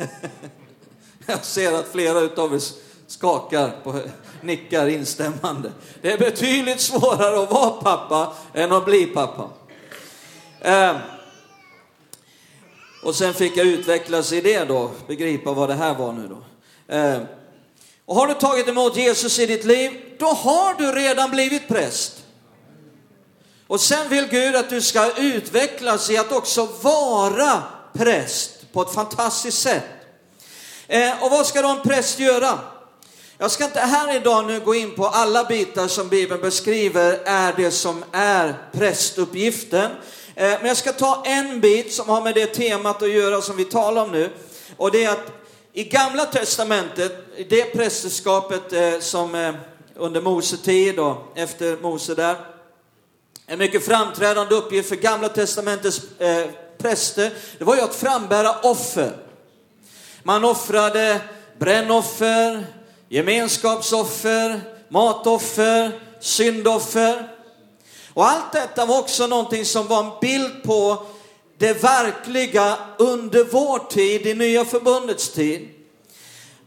Jag 1.26 1.44
ser 1.44 1.72
att 1.72 1.88
flera 1.92 2.20
utav 2.20 2.54
er 2.54 2.60
skakar 3.06 3.70
på 3.84 4.00
nickar 4.42 4.86
instämmande. 4.86 5.72
Det 6.02 6.12
är 6.12 6.18
betydligt 6.18 6.80
svårare 6.80 7.42
att 7.42 7.50
vara 7.50 7.70
pappa 7.70 8.34
än 8.54 8.72
att 8.72 8.84
bli 8.84 9.06
pappa. 9.06 9.50
Eh, 10.60 10.96
och 13.02 13.14
sen 13.14 13.34
fick 13.34 13.56
jag 13.56 13.66
utvecklas 13.66 14.32
i 14.32 14.40
det 14.40 14.64
då, 14.64 14.90
begripa 15.06 15.52
vad 15.52 15.68
det 15.68 15.74
här 15.74 15.94
var 15.94 16.12
nu 16.12 16.28
då. 16.28 16.42
Eh, 16.94 17.20
och 18.04 18.16
har 18.16 18.26
du 18.26 18.34
tagit 18.34 18.68
emot 18.68 18.96
Jesus 18.96 19.38
i 19.38 19.46
ditt 19.46 19.64
liv, 19.64 19.90
då 20.18 20.26
har 20.26 20.74
du 20.74 20.92
redan 20.92 21.30
blivit 21.30 21.68
präst. 21.68 22.24
Och 23.66 23.80
sen 23.80 24.08
vill 24.08 24.26
Gud 24.26 24.56
att 24.56 24.70
du 24.70 24.80
ska 24.80 25.12
utvecklas 25.16 26.10
i 26.10 26.18
att 26.18 26.32
också 26.32 26.68
vara 26.82 27.62
präst 27.92 28.59
på 28.72 28.82
ett 28.82 28.94
fantastiskt 28.94 29.62
sätt. 29.62 29.84
Eh, 30.86 31.22
och 31.22 31.30
vad 31.30 31.46
ska 31.46 31.62
då 31.62 31.68
en 31.68 31.80
präst 31.82 32.18
göra? 32.18 32.58
Jag 33.38 33.50
ska 33.50 33.64
inte 33.64 33.80
här 33.80 34.16
idag 34.16 34.46
nu 34.46 34.60
gå 34.60 34.74
in 34.74 34.94
på 34.94 35.06
alla 35.06 35.44
bitar 35.44 35.88
som 35.88 36.08
Bibeln 36.08 36.40
beskriver 36.40 37.18
är 37.24 37.52
det 37.56 37.70
som 37.70 38.04
är 38.12 38.54
prästuppgiften. 38.72 39.90
Eh, 40.34 40.48
men 40.50 40.66
jag 40.66 40.76
ska 40.76 40.92
ta 40.92 41.22
en 41.26 41.60
bit 41.60 41.92
som 41.92 42.08
har 42.08 42.22
med 42.22 42.34
det 42.34 42.46
temat 42.46 43.02
att 43.02 43.10
göra 43.10 43.42
som 43.42 43.56
vi 43.56 43.64
talar 43.64 44.02
om 44.02 44.12
nu. 44.12 44.30
Och 44.76 44.90
det 44.90 45.04
är 45.04 45.10
att 45.10 45.32
i 45.72 45.84
Gamla 45.84 46.24
Testamentet, 46.24 47.12
det 47.48 47.64
prästerskapet 47.64 48.72
eh, 48.72 49.00
som 49.00 49.34
eh, 49.34 49.54
under 49.96 50.20
Mose 50.20 50.56
tid 50.56 50.98
och 50.98 51.16
efter 51.34 51.76
Mose 51.76 52.14
där, 52.14 52.36
en 53.46 53.58
mycket 53.58 53.84
framträdande 53.84 54.54
uppgift 54.54 54.88
för 54.88 54.96
Gamla 54.96 55.28
Testamentets 55.28 56.00
eh, 56.18 56.46
präster, 56.82 57.30
det 57.58 57.64
var 57.64 57.76
ju 57.76 57.82
att 57.82 57.94
frambära 57.94 58.60
offer. 58.62 59.12
Man 60.22 60.44
offrade 60.44 61.20
brännoffer, 61.58 62.66
gemenskapsoffer, 63.08 64.60
matoffer, 64.88 66.00
syndoffer. 66.20 67.28
Och 68.14 68.28
allt 68.28 68.52
detta 68.52 68.86
var 68.86 68.98
också 68.98 69.26
någonting 69.26 69.64
som 69.64 69.86
var 69.86 70.04
en 70.04 70.10
bild 70.20 70.62
på 70.62 71.06
det 71.58 71.82
verkliga 71.82 72.76
under 72.98 73.44
vår 73.44 73.78
tid, 73.78 74.26
i 74.26 74.34
nya 74.34 74.64
förbundets 74.64 75.32
tid. 75.32 75.68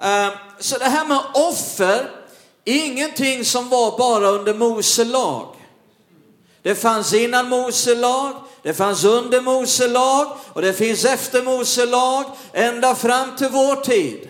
Eh, 0.01 0.29
så 0.59 0.77
det 0.77 0.85
här 0.85 1.05
med 1.05 1.19
offer, 1.33 2.09
ingenting 2.63 3.45
som 3.45 3.69
var 3.69 3.97
bara 3.97 4.27
under 4.27 4.53
Mose 4.53 5.03
lag. 5.03 5.52
Det 6.63 6.75
fanns 6.75 7.13
innan 7.13 7.49
Mose 7.49 7.95
lag, 7.95 8.33
det 8.61 8.73
fanns 8.73 9.03
under 9.03 9.41
Mose 9.41 9.87
lag 9.87 10.37
och 10.53 10.61
det 10.61 10.73
finns 10.73 11.05
efter 11.05 11.43
Mose 11.43 11.85
lag 11.85 12.25
ända 12.53 12.95
fram 12.95 13.35
till 13.35 13.49
vår 13.49 13.75
tid. 13.75 14.29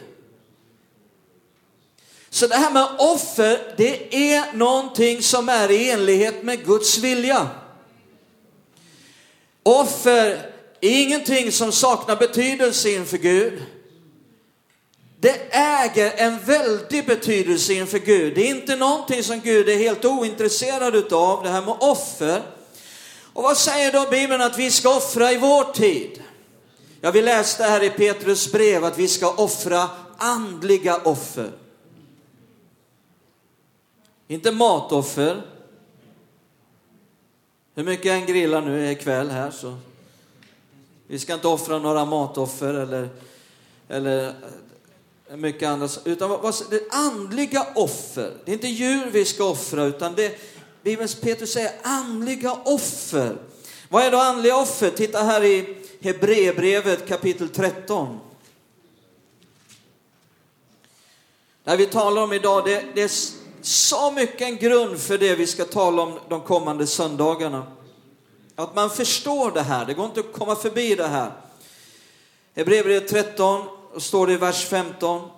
Så 2.29 2.47
det 2.47 2.55
här 2.55 2.71
med 2.71 2.87
offer, 2.97 3.73
det 3.77 4.15
är 4.33 4.53
någonting 4.53 5.23
som 5.23 5.49
är 5.49 5.71
i 5.71 5.91
enlighet 5.91 6.43
med 6.43 6.65
Guds 6.65 6.97
vilja. 6.97 7.49
Offer 9.63 10.29
är 10.81 11.01
ingenting 11.01 11.51
som 11.51 11.71
saknar 11.71 12.15
betydelse 12.15 12.89
inför 12.89 13.17
Gud 13.17 13.63
det 15.23 15.55
äger 15.55 16.13
en 16.17 16.39
väldig 16.39 17.05
betydelse 17.05 17.73
inför 17.73 17.99
Gud. 17.99 18.35
Det 18.35 18.41
är 18.41 18.49
inte 18.49 18.75
någonting 18.75 19.23
som 19.23 19.39
Gud 19.39 19.69
är 19.69 19.77
helt 19.77 20.05
ointresserad 20.05 20.95
utav, 20.95 21.43
det 21.43 21.49
här 21.49 21.61
med 21.61 21.75
offer. 21.79 22.41
Och 23.33 23.43
vad 23.43 23.57
säger 23.57 23.91
då 23.91 24.09
Bibeln 24.11 24.41
att 24.41 24.59
vi 24.59 24.71
ska 24.71 24.97
offra 24.97 25.31
i 25.31 25.37
vår 25.37 25.73
tid? 25.73 26.23
Ja, 27.01 27.11
vi 27.11 27.21
läste 27.21 27.63
här 27.63 27.83
i 27.83 27.89
Petrus 27.89 28.51
brev 28.51 28.85
att 28.85 28.99
vi 28.99 29.07
ska 29.07 29.31
offra 29.31 29.89
andliga 30.17 30.97
offer. 30.97 31.51
Inte 34.27 34.51
matoffer. 34.51 35.41
Hur 37.75 37.83
mycket 37.83 38.05
jag 38.05 38.15
än 38.15 38.25
grillar 38.25 38.61
nu 38.61 38.91
ikväll 38.91 39.29
här 39.29 39.51
så. 39.51 39.77
Vi 41.07 41.19
ska 41.19 41.33
inte 41.33 41.47
offra 41.47 41.79
några 41.79 42.05
matoffer 42.05 42.73
eller, 42.73 43.09
eller 43.87 44.33
mycket 45.37 45.69
annat. 45.69 45.99
Utan 46.05 46.29
vad, 46.29 46.55
det 46.69 46.81
andliga 46.89 47.67
offer. 47.75 48.37
Det 48.45 48.51
är 48.51 48.53
inte 48.53 48.67
djur 48.67 49.09
vi 49.11 49.25
ska 49.25 49.43
offra 49.43 49.83
utan 49.83 50.15
det 50.15 50.39
Bibelns 50.83 51.15
Petrus 51.15 51.53
säger 51.53 51.71
andliga 51.83 52.53
offer. 52.53 53.37
Vad 53.89 54.03
är 54.03 54.11
då 54.11 54.17
andliga 54.17 54.57
offer? 54.57 54.89
Titta 54.89 55.23
här 55.23 55.43
i 55.43 55.77
Hebreerbrevet 56.01 57.07
kapitel 57.07 57.49
13. 57.49 58.19
Det 61.63 61.75
vi 61.75 61.85
talar 61.85 62.21
om 62.21 62.33
idag, 62.33 62.65
det, 62.65 62.83
det 62.95 63.01
är 63.01 63.11
så 63.61 64.11
mycket 64.11 64.41
en 64.41 64.57
grund 64.57 64.99
för 64.99 65.17
det 65.17 65.35
vi 65.35 65.47
ska 65.47 65.65
tala 65.65 66.01
om 66.01 66.19
de 66.29 66.41
kommande 66.41 66.87
söndagarna. 66.87 67.67
Att 68.55 68.75
man 68.75 68.89
förstår 68.89 69.51
det 69.51 69.61
här, 69.61 69.85
det 69.85 69.93
går 69.93 70.05
inte 70.05 70.19
att 70.19 70.33
komma 70.33 70.55
förbi 70.55 70.95
det 70.95 71.07
här. 71.07 71.31
Hebreerbrevet 72.55 73.07
13, 73.07 73.65
står 73.97 74.27
det 74.27 74.33
i 74.33 74.37
vers 74.37 74.65
15. 74.65 75.29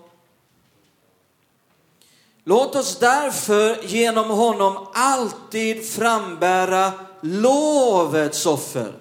Låt 2.44 2.76
oss 2.76 3.00
därför 3.00 3.84
genom 3.84 4.30
honom 4.30 4.88
alltid 4.94 5.90
frambära 5.90 6.92
lovets 7.22 8.46
offer. 8.46 8.94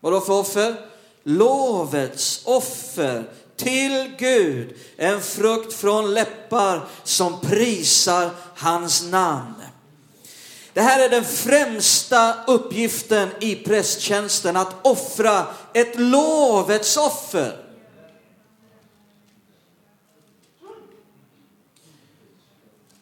Vadå 0.00 0.20
för 0.20 0.32
offer? 0.32 0.76
Lovets 1.22 2.42
offer 2.44 3.30
till 3.56 4.14
Gud, 4.18 4.76
en 4.96 5.20
frukt 5.22 5.72
från 5.72 6.14
läppar 6.14 6.88
som 7.04 7.40
prisar 7.40 8.30
hans 8.56 9.02
namn. 9.02 9.54
Det 10.72 10.80
här 10.80 11.04
är 11.04 11.08
den 11.08 11.24
främsta 11.24 12.34
uppgiften 12.46 13.28
i 13.40 13.54
prästtjänsten, 13.54 14.56
att 14.56 14.86
offra 14.86 15.46
ett 15.72 15.98
lovets 15.98 16.96
offer. 16.96 17.65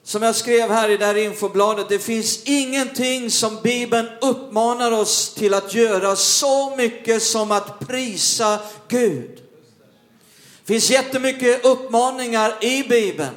Som 0.07 0.23
jag 0.23 0.35
skrev 0.35 0.71
här 0.71 0.89
i 0.89 0.97
det 0.97 1.07
här 1.07 1.15
infobladet, 1.15 1.89
det 1.89 1.99
finns 1.99 2.43
ingenting 2.45 3.31
som 3.31 3.59
Bibeln 3.63 4.09
uppmanar 4.21 4.93
oss 4.93 5.35
till 5.35 5.55
att 5.55 5.75
göra 5.75 6.17
så 6.17 6.77
mycket 6.77 7.23
som 7.23 7.53
att 7.53 7.89
prisa 7.89 8.59
Gud. 8.89 9.31
Det 10.65 10.73
finns 10.73 10.91
jättemycket 10.91 11.65
uppmaningar 11.65 12.65
i 12.65 12.83
Bibeln. 12.89 13.35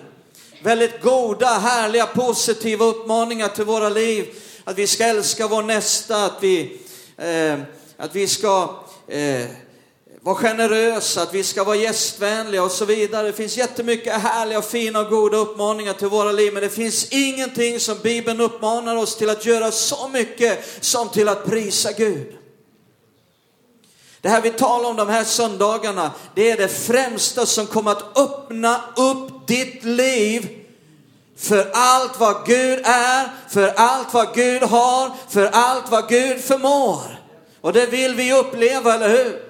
Väldigt 0.64 1.02
goda, 1.02 1.48
härliga, 1.48 2.06
positiva 2.06 2.86
uppmaningar 2.86 3.48
till 3.48 3.66
våra 3.66 3.90
liv. 3.90 4.26
Att 4.64 4.78
vi 4.78 4.88
ska 4.88 5.04
älska 5.04 5.48
vår 5.48 5.64
nästa, 5.64 6.26
att 6.26 6.38
vi, 6.42 6.80
eh, 7.18 7.60
att 7.98 8.16
vi 8.16 8.28
ska 8.28 8.76
eh, 9.08 9.46
vara 10.28 10.38
generösa, 10.38 11.22
att 11.22 11.34
vi 11.34 11.44
ska 11.44 11.64
vara 11.64 11.76
gästvänliga 11.76 12.64
och 12.64 12.72
så 12.72 12.86
vidare. 12.86 13.28
Det 13.28 13.34
finns 13.34 13.58
jättemycket 13.58 14.14
härliga, 14.14 14.62
fina 14.62 15.00
och 15.00 15.10
goda 15.10 15.38
uppmaningar 15.38 15.94
till 15.94 16.08
våra 16.08 16.32
liv, 16.32 16.54
men 16.54 16.64
det 16.64 16.70
finns 16.70 17.08
ingenting 17.10 17.80
som 17.80 17.98
Bibeln 18.04 18.42
uppmanar 18.42 18.96
oss 18.96 19.16
till 19.16 19.30
att 19.30 19.46
göra 19.46 19.72
så 19.72 20.08
mycket 20.08 20.66
som 20.82 21.10
till 21.10 21.30
att 21.30 21.46
prisa 21.46 21.92
Gud. 21.92 22.36
Det 24.22 24.30
här 24.30 24.42
vi 24.42 24.50
talar 24.50 24.90
om 24.90 24.96
de 24.96 25.10
här 25.10 25.24
söndagarna, 25.24 26.12
det 26.36 26.52
är 26.52 26.58
det 26.58 26.68
främsta 26.68 27.46
som 27.46 27.68
kommer 27.68 27.92
att 27.92 28.18
öppna 28.18 28.82
upp 28.96 29.48
ditt 29.48 29.84
liv 29.84 30.50
för 31.38 31.72
allt 31.74 32.20
vad 32.20 32.46
Gud 32.46 32.80
är, 32.84 33.30
för 33.50 33.68
allt 33.76 34.14
vad 34.14 34.36
Gud 34.36 34.64
har, 34.64 35.12
för 35.30 35.46
allt 35.46 35.92
vad 35.92 36.10
Gud 36.10 36.42
förmår. 36.42 37.20
Och 37.62 37.74
det 37.74 37.86
vill 37.86 38.16
vi 38.16 38.34
uppleva, 38.34 38.94
eller 38.94 39.10
hur? 39.10 39.47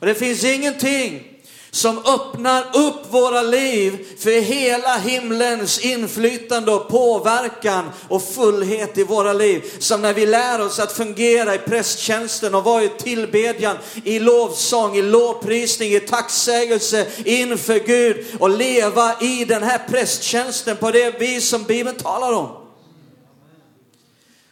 Och 0.00 0.06
det 0.06 0.14
finns 0.14 0.44
ingenting 0.44 1.38
som 1.70 1.98
öppnar 1.98 2.76
upp 2.76 3.12
våra 3.12 3.42
liv 3.42 4.06
för 4.18 4.40
hela 4.40 4.96
himlens 4.96 5.78
inflytande 5.78 6.72
och 6.72 6.88
påverkan 6.88 7.90
och 8.08 8.22
fullhet 8.22 8.98
i 8.98 9.04
våra 9.04 9.32
liv. 9.32 9.72
Som 9.78 10.02
när 10.02 10.14
vi 10.14 10.26
lär 10.26 10.60
oss 10.60 10.78
att 10.78 10.92
fungera 10.92 11.54
i 11.54 11.58
prästtjänsten 11.58 12.54
och 12.54 12.64
vara 12.64 12.84
i 12.84 12.88
tillbedjan, 12.88 13.76
i 14.04 14.18
lovsång, 14.18 14.96
i 14.96 15.02
lovprisning, 15.02 15.92
i 15.92 16.00
tacksägelse 16.00 17.06
inför 17.24 17.78
Gud 17.78 18.26
och 18.40 18.50
leva 18.50 19.20
i 19.20 19.44
den 19.44 19.62
här 19.62 19.80
prästtjänsten 19.88 20.76
på 20.76 20.90
det 20.90 21.20
vis 21.20 21.48
som 21.48 21.64
Bibeln 21.64 21.96
talar 21.96 22.32
om. 22.32 22.48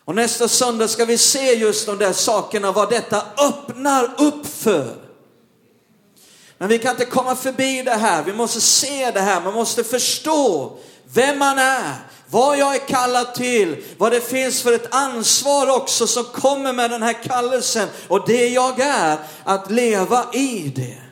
Och 0.05 0.15
nästa 0.15 0.49
söndag 0.49 0.89
ska 0.89 1.05
vi 1.05 1.19
se 1.19 1.55
just 1.55 1.87
de 1.87 1.99
där 1.99 2.13
sakerna, 2.13 2.73
vad 2.73 2.91
detta 2.91 3.23
öppnar 3.39 4.11
upp 4.19 4.47
för. 4.47 5.06
Men 6.59 6.69
vi 6.69 6.79
kan 6.79 6.91
inte 6.91 7.05
komma 7.05 7.37
förbi 7.37 7.83
det 7.83 7.95
här. 7.95 8.23
Vi 8.23 8.33
måste 8.33 8.61
se 8.61 9.11
det 9.11 9.21
här. 9.21 9.41
Man 9.41 9.55
måste 9.55 9.85
förstå 9.85 10.77
vem 11.05 11.39
man 11.39 11.59
är, 11.59 11.95
vad 12.31 12.59
jag 12.59 12.75
är 12.75 12.89
kallad 12.89 13.35
till, 13.35 13.85
vad 13.99 14.13
det 14.13 14.21
finns 14.21 14.63
för 14.63 14.73
ett 14.73 14.95
ansvar 14.95 15.77
också 15.77 16.07
som 16.07 16.25
kommer 16.25 16.73
med 16.73 16.91
den 16.91 17.03
här 17.03 17.23
kallelsen 17.23 17.89
och 18.09 18.27
det 18.27 18.49
jag 18.49 18.81
är, 18.81 19.19
att 19.45 19.71
leva 19.71 20.27
i 20.33 20.73
det. 20.77 21.03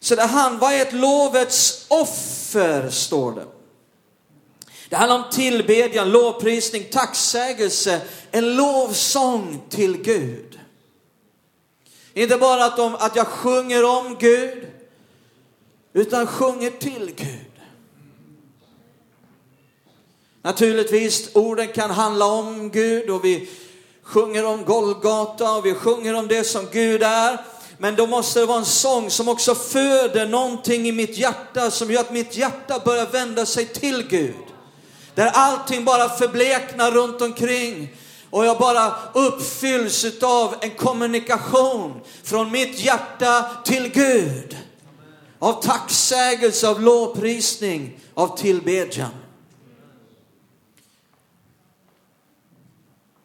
Så 0.00 0.14
det 0.14 0.22
handlar, 0.22 0.60
vad 0.60 0.72
är 0.72 0.82
ett 0.82 0.92
lovets 0.92 1.86
offer, 1.88 2.90
står 2.90 3.32
det. 3.32 3.46
Det 4.88 4.96
handlar 4.96 5.16
om 5.16 5.30
tillbedjan, 5.30 6.10
lovprisning, 6.10 6.84
tacksägelse, 6.92 8.00
en 8.30 8.56
lovsång 8.56 9.62
till 9.68 10.02
Gud. 10.02 10.49
Inte 12.14 12.36
bara 12.36 12.64
att, 12.64 12.76
de, 12.76 12.94
att 12.94 13.16
jag 13.16 13.26
sjunger 13.26 13.84
om 13.84 14.16
Gud, 14.18 14.66
utan 15.92 16.26
sjunger 16.26 16.70
till 16.70 17.14
Gud. 17.16 17.50
Naturligtvis, 20.42 21.30
orden 21.34 21.68
kan 21.68 21.90
handla 21.90 22.26
om 22.26 22.70
Gud 22.70 23.10
och 23.10 23.24
vi 23.24 23.48
sjunger 24.02 24.46
om 24.46 24.64
Golgata 24.64 25.52
och 25.52 25.66
vi 25.66 25.74
sjunger 25.74 26.14
om 26.14 26.28
det 26.28 26.44
som 26.44 26.66
Gud 26.72 27.02
är. 27.02 27.38
Men 27.78 27.96
då 27.96 28.06
måste 28.06 28.40
det 28.40 28.46
vara 28.46 28.58
en 28.58 28.64
sång 28.64 29.10
som 29.10 29.28
också 29.28 29.54
föder 29.54 30.26
någonting 30.26 30.88
i 30.88 30.92
mitt 30.92 31.18
hjärta 31.18 31.70
som 31.70 31.90
gör 31.90 32.00
att 32.00 32.12
mitt 32.12 32.36
hjärta 32.36 32.78
börjar 32.84 33.06
vända 33.06 33.46
sig 33.46 33.66
till 33.66 34.08
Gud. 34.08 34.34
Där 35.14 35.30
allting 35.34 35.84
bara 35.84 36.08
förbleknar 36.08 36.90
runt 36.90 37.22
omkring 37.22 37.96
och 38.30 38.44
jag 38.44 38.58
bara 38.58 38.94
uppfylls 39.14 40.22
av 40.22 40.54
en 40.60 40.70
kommunikation 40.70 42.00
från 42.22 42.50
mitt 42.50 42.78
hjärta 42.78 43.50
till 43.64 43.88
Gud. 43.88 44.56
Av 45.38 45.62
tacksägelse, 45.62 46.68
av 46.68 46.80
lovprisning, 46.80 48.00
av 48.14 48.36
tillbedjan. 48.36 49.10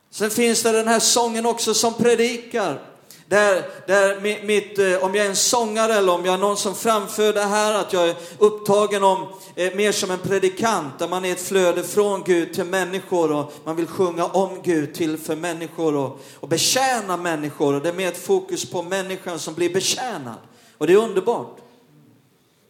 Sen 0.10 0.32
finns 0.32 0.63
det 0.63 0.72
den 0.72 0.88
här 0.88 1.00
sången 1.00 1.46
också 1.46 1.74
som 1.74 1.94
predikar. 1.94 2.94
Där, 3.28 3.64
där 3.88 4.22
mitt, 4.22 4.44
mitt, 4.44 4.80
om 5.02 5.16
jag 5.16 5.26
är 5.26 5.30
en 5.30 5.36
sångare 5.36 5.94
eller 5.94 6.14
om 6.14 6.26
jag 6.26 6.34
är 6.34 6.38
någon 6.38 6.58
som 6.58 6.76
framför 6.76 7.34
det 7.34 7.44
här, 7.44 7.74
att 7.74 7.94
jag 7.94 8.10
är 8.10 8.16
upptagen 8.40 9.04
om, 9.04 9.28
eh, 9.56 9.76
mer 9.76 9.92
som 9.92 10.12
en 10.12 10.20
predikant, 10.20 11.00
där 11.00 11.08
man 11.08 11.26
är 11.26 11.32
ett 11.32 11.42
flöde 11.42 11.84
från 11.84 12.24
Gud 12.24 12.54
till 12.54 12.64
människor 12.64 13.32
och 13.32 13.54
man 13.64 13.76
vill 13.76 13.88
sjunga 13.88 14.26
om 14.26 14.62
Gud 14.64 14.94
till 14.94 15.18
för 15.18 15.36
människor 15.36 15.96
och, 15.96 16.20
och 16.40 16.48
betjäna 16.48 17.18
människor. 17.18 17.74
Och 17.74 17.82
det 17.82 17.90
är 17.90 17.94
mer 17.94 18.08
ett 18.08 18.26
fokus 18.26 18.72
på 18.72 18.82
människan 18.82 19.40
som 19.40 19.54
blir 19.54 19.74
betjänad. 19.74 20.38
Och 20.78 20.88
det 20.88 20.94
är 20.94 20.98
underbart. 20.98 21.58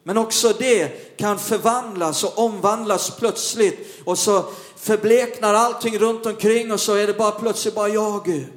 Men 0.04 0.18
också 0.18 0.54
det 0.60 1.18
kan 1.18 1.40
förvandlas 1.40 2.24
och 2.24 2.40
omvandlas 2.40 3.12
plötsligt 3.20 4.02
och 4.06 4.18
så 4.18 4.44
förbleknar 4.76 5.54
allting 5.54 5.98
runt 5.98 6.26
omkring 6.26 6.72
och 6.72 6.80
så 6.80 6.94
är 6.94 7.08
det 7.08 7.14
bara 7.14 7.32
plötsligt 7.32 7.76
bara 7.76 7.90
jag 7.90 8.26
Gud. 8.26 8.48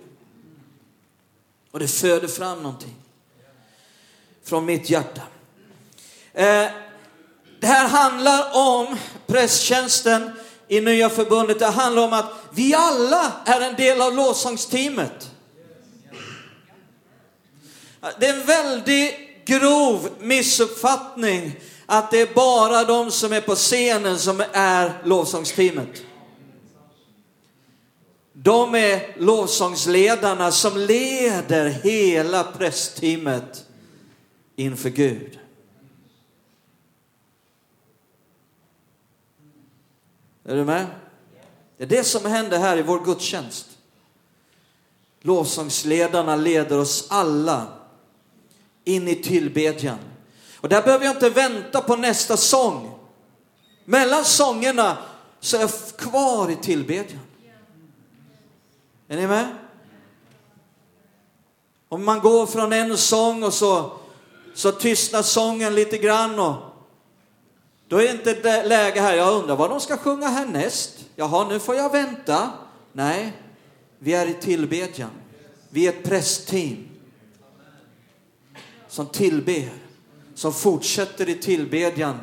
Och 1.78 1.82
det 1.82 1.88
föder 1.88 2.28
fram 2.28 2.62
någonting 2.62 2.94
från 4.44 4.64
mitt 4.64 4.90
hjärta. 4.90 5.22
Eh, 6.32 6.66
det 7.60 7.66
här 7.66 7.88
handlar 7.88 8.56
om 8.56 8.96
prästtjänsten 9.26 10.30
i 10.68 10.80
nya 10.80 11.10
förbundet. 11.10 11.58
Det 11.58 11.66
handlar 11.66 12.04
om 12.04 12.12
att 12.12 12.32
vi 12.50 12.74
alla 12.74 13.32
är 13.44 13.60
en 13.60 13.74
del 13.74 14.02
av 14.02 14.14
lovsångsteamet. 14.14 15.30
Det 18.20 18.26
är 18.26 18.34
en 18.34 18.46
väldigt 18.46 19.14
grov 19.46 20.08
missuppfattning 20.20 21.60
att 21.86 22.10
det 22.10 22.20
är 22.20 22.34
bara 22.34 22.84
de 22.84 23.10
som 23.10 23.32
är 23.32 23.40
på 23.40 23.54
scenen 23.54 24.18
som 24.18 24.42
är 24.52 25.02
lovsångsteamet. 25.04 26.02
De 28.42 28.74
är 28.74 29.20
lovsångsledarna 29.20 30.52
som 30.52 30.76
leder 30.76 31.68
hela 31.68 32.44
prästteamet 32.44 33.64
inför 34.56 34.90
Gud. 34.90 35.38
Är 40.44 40.56
du 40.56 40.64
med? 40.64 40.86
Det 41.76 41.84
är 41.84 41.88
det 41.88 42.04
som 42.04 42.24
händer 42.24 42.58
här 42.58 42.76
i 42.76 42.82
vår 42.82 43.04
gudstjänst. 43.04 43.66
Lovsångsledarna 45.20 46.36
leder 46.36 46.78
oss 46.78 47.06
alla 47.10 47.66
in 48.84 49.08
i 49.08 49.14
tillbedjan. 49.14 49.98
Och 50.56 50.68
där 50.68 50.82
behöver 50.82 51.04
jag 51.04 51.16
inte 51.16 51.30
vänta 51.30 51.80
på 51.80 51.96
nästa 51.96 52.36
sång. 52.36 52.98
Mellan 53.84 54.24
sångerna 54.24 54.98
så 55.40 55.56
är 55.56 55.60
jag 55.60 55.70
kvar 55.98 56.50
i 56.50 56.56
tillbedjan. 56.56 57.27
Är 59.08 59.16
ni 59.16 59.26
med? 59.26 59.56
Om 61.88 62.04
man 62.04 62.20
går 62.20 62.46
från 62.46 62.72
en 62.72 62.96
sång 62.98 63.42
och 63.42 63.54
så, 63.54 63.92
så 64.54 64.72
tystnar 64.72 65.22
sången 65.22 65.74
lite 65.74 65.98
grann 65.98 66.38
och 66.38 66.56
då 67.88 67.96
är 67.96 68.02
det 68.02 68.30
inte 68.30 68.64
läge 68.64 69.00
här, 69.00 69.14
jag 69.14 69.34
undrar 69.34 69.56
vad 69.56 69.70
de 69.70 69.80
ska 69.80 69.96
sjunga 69.96 70.28
härnäst. 70.28 71.04
Jaha, 71.16 71.48
nu 71.48 71.58
får 71.58 71.74
jag 71.74 71.92
vänta. 71.92 72.50
Nej, 72.92 73.32
vi 73.98 74.14
är 74.14 74.26
i 74.26 74.34
tillbedjan. 74.34 75.10
Vi 75.70 75.86
är 75.86 75.92
ett 75.92 76.04
prästteam 76.04 76.88
som 78.88 79.06
tillber, 79.06 79.70
som 80.34 80.52
fortsätter 80.52 81.28
i 81.28 81.34
tillbedjan. 81.34 82.18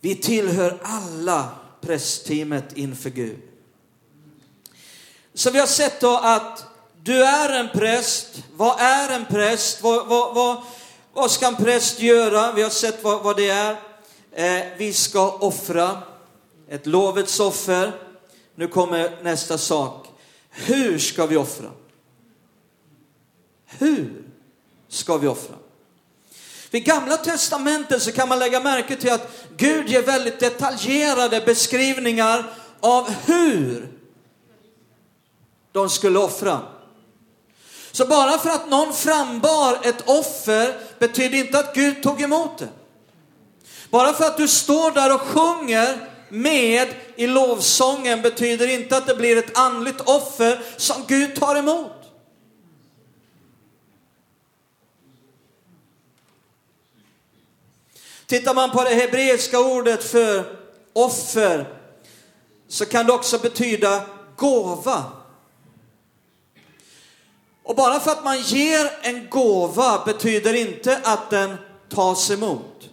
Vi 0.00 0.14
tillhör 0.14 0.80
alla 0.82 1.63
prästteamet 1.86 2.76
inför 2.76 3.10
Gud. 3.10 3.38
Så 5.34 5.50
vi 5.50 5.58
har 5.58 5.66
sett 5.66 6.00
då 6.00 6.16
att 6.22 6.64
du 7.02 7.24
är 7.24 7.60
en 7.60 7.68
präst. 7.68 8.42
Vad 8.56 8.80
är 8.80 9.08
en 9.08 9.24
präst? 9.24 9.82
Vad, 9.82 10.06
vad, 10.06 10.34
vad, 10.34 10.62
vad 11.12 11.30
ska 11.30 11.46
en 11.46 11.56
präst 11.56 12.00
göra? 12.00 12.52
Vi 12.52 12.62
har 12.62 12.70
sett 12.70 13.04
vad, 13.04 13.22
vad 13.22 13.36
det 13.36 13.48
är. 13.48 13.76
Eh, 14.32 14.66
vi 14.78 14.92
ska 14.92 15.30
offra 15.30 16.02
ett 16.68 16.86
lovets 16.86 17.40
offer. 17.40 17.92
Nu 18.54 18.68
kommer 18.68 19.22
nästa 19.22 19.58
sak. 19.58 20.06
Hur 20.50 20.98
ska 20.98 21.26
vi 21.26 21.36
offra? 21.36 21.70
Hur 23.66 24.22
ska 24.88 25.16
vi 25.16 25.26
offra? 25.26 25.54
Vid 26.74 26.84
gamla 26.84 27.16
testamentet 27.16 28.02
så 28.02 28.12
kan 28.12 28.28
man 28.28 28.38
lägga 28.38 28.60
märke 28.60 28.96
till 28.96 29.12
att 29.12 29.32
Gud 29.56 29.88
ger 29.88 30.02
väldigt 30.02 30.40
detaljerade 30.40 31.40
beskrivningar 31.40 32.44
av 32.80 33.10
hur 33.26 33.88
de 35.72 35.90
skulle 35.90 36.18
offra. 36.18 36.60
Så 37.92 38.06
bara 38.06 38.38
för 38.38 38.50
att 38.50 38.70
någon 38.70 38.92
frambar 38.92 39.78
ett 39.82 40.08
offer 40.08 40.74
betyder 40.98 41.38
inte 41.38 41.58
att 41.58 41.74
Gud 41.74 42.02
tog 42.02 42.22
emot 42.22 42.58
det. 42.58 42.68
Bara 43.90 44.12
för 44.12 44.24
att 44.24 44.36
du 44.36 44.48
står 44.48 44.90
där 44.90 45.14
och 45.14 45.20
sjunger 45.20 46.10
med 46.28 46.88
i 47.16 47.26
lovsången 47.26 48.22
betyder 48.22 48.68
inte 48.68 48.96
att 48.96 49.06
det 49.06 49.14
blir 49.14 49.36
ett 49.36 49.58
andligt 49.58 50.00
offer 50.00 50.62
som 50.76 51.04
Gud 51.06 51.36
tar 51.40 51.56
emot. 51.56 51.93
Tittar 58.26 58.54
man 58.54 58.70
på 58.70 58.82
det 58.82 58.94
hebreiska 58.94 59.60
ordet 59.60 60.04
för 60.04 60.58
offer 60.92 61.66
så 62.68 62.86
kan 62.86 63.06
det 63.06 63.12
också 63.12 63.38
betyda 63.38 64.02
gåva. 64.36 65.04
Och 67.62 67.76
bara 67.76 68.00
för 68.00 68.10
att 68.10 68.24
man 68.24 68.40
ger 68.40 68.90
en 69.02 69.28
gåva 69.30 70.02
betyder 70.06 70.54
inte 70.54 71.00
att 71.04 71.30
den 71.30 71.56
tas 71.88 72.30
emot. 72.30 72.90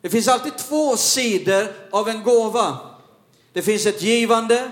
Det 0.00 0.10
finns 0.10 0.28
alltid 0.28 0.58
två 0.58 0.96
sidor 0.96 1.66
av 1.90 2.08
en 2.08 2.22
gåva. 2.22 2.78
Det 3.52 3.62
finns 3.62 3.86
ett 3.86 4.02
givande 4.02 4.70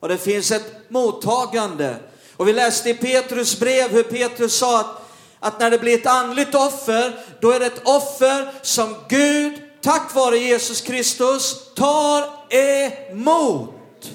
och 0.00 0.08
det 0.08 0.18
finns 0.18 0.50
ett 0.50 0.90
mottagande. 0.90 1.96
Och 2.36 2.48
vi 2.48 2.52
läste 2.52 2.90
i 2.90 2.94
Petrus 2.94 3.60
brev 3.60 3.90
hur 3.90 4.02
Petrus 4.02 4.54
sa 4.54 4.80
att 4.80 5.01
att 5.42 5.60
när 5.60 5.70
det 5.70 5.78
blir 5.78 5.98
ett 5.98 6.06
andligt 6.06 6.54
offer, 6.54 7.24
då 7.40 7.50
är 7.50 7.60
det 7.60 7.66
ett 7.66 7.88
offer 7.88 8.52
som 8.62 8.94
Gud, 9.08 9.62
tack 9.80 10.14
vare 10.14 10.38
Jesus 10.38 10.80
Kristus, 10.80 11.74
tar 11.74 12.24
emot 12.54 14.10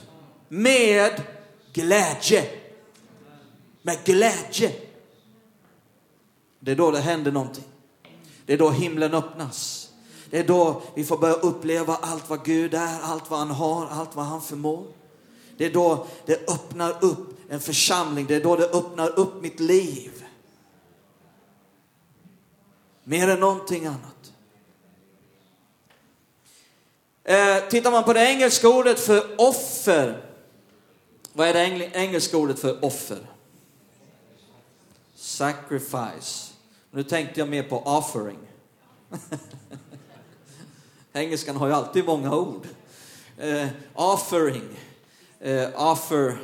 med 0.48 1.22
glädje. 1.74 2.46
Med 3.82 3.98
glädje. 4.06 4.72
Det 6.60 6.72
är 6.72 6.76
då 6.76 6.92
det 6.92 7.00
händer 7.00 7.32
någonting. 7.32 7.64
Det 8.46 8.54
är 8.54 8.58
då 8.58 8.70
himlen 8.70 9.14
öppnas. 9.14 9.90
Det 10.30 10.40
är 10.40 10.44
då 10.44 10.82
vi 10.96 11.04
får 11.04 11.18
börja 11.18 11.34
uppleva 11.34 11.96
allt 12.02 12.30
vad 12.30 12.46
Gud 12.46 12.74
är, 12.74 13.00
allt 13.02 13.30
vad 13.30 13.40
han 13.40 13.52
har, 13.52 13.88
allt 13.88 14.16
vad 14.16 14.26
han 14.26 14.42
förmår. 14.42 14.86
Det 15.58 15.66
är 15.66 15.74
då 15.74 16.08
det 16.26 16.50
öppnar 16.50 17.04
upp 17.04 17.40
en 17.50 17.60
församling, 17.60 18.26
det 18.26 18.36
är 18.36 18.44
då 18.44 18.56
det 18.56 18.70
öppnar 18.70 19.20
upp 19.20 19.42
mitt 19.42 19.60
liv. 19.60 20.24
Mer 23.10 23.30
än 23.30 23.40
någonting 23.40 23.86
annat. 23.86 24.34
Eh, 27.24 27.70
tittar 27.70 27.92
man 27.92 28.04
på 28.04 28.14
det 28.14 28.26
engelska 28.26 28.70
ordet 28.70 29.00
för 29.00 29.36
offer. 29.38 30.26
Vad 31.34 31.48
är 31.48 31.54
det 31.54 31.92
engelska 31.94 32.38
ordet 32.38 32.60
för 32.60 32.86
offer? 32.86 33.18
Sacrifice. 35.16 36.54
Nu 36.92 37.04
tänkte 37.04 37.40
jag 37.40 37.50
mer 37.50 37.64
på 37.64 37.80
offering. 37.80 38.40
Engelskan 41.14 41.56
har 41.56 41.68
ju 41.68 41.74
alltid 41.74 42.06
många 42.06 42.36
ord. 42.36 42.68
Eh, 43.38 43.68
offering. 43.94 44.80
Eh, 45.40 45.70
offer, 45.76 46.38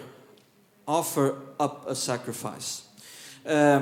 offer 0.85 1.27
up 1.57 1.87
a 1.87 1.95
sacrifice. 1.95 2.83
Eh, 3.43 3.81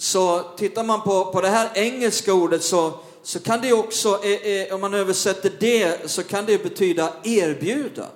så 0.00 0.42
tittar 0.42 0.84
man 0.84 1.02
på, 1.02 1.24
på 1.24 1.40
det 1.40 1.48
här 1.48 1.70
engelska 1.74 2.34
ordet 2.34 2.64
så, 2.64 2.92
så 3.22 3.40
kan 3.40 3.60
det 3.60 3.72
också, 3.72 4.24
eh, 4.24 4.52
eh, 4.52 4.74
om 4.74 4.80
man 4.80 4.94
översätter 4.94 5.52
det, 5.60 6.10
så 6.10 6.22
kan 6.22 6.46
det 6.46 6.62
betyda 6.62 7.12
erbjuda. 7.24 8.06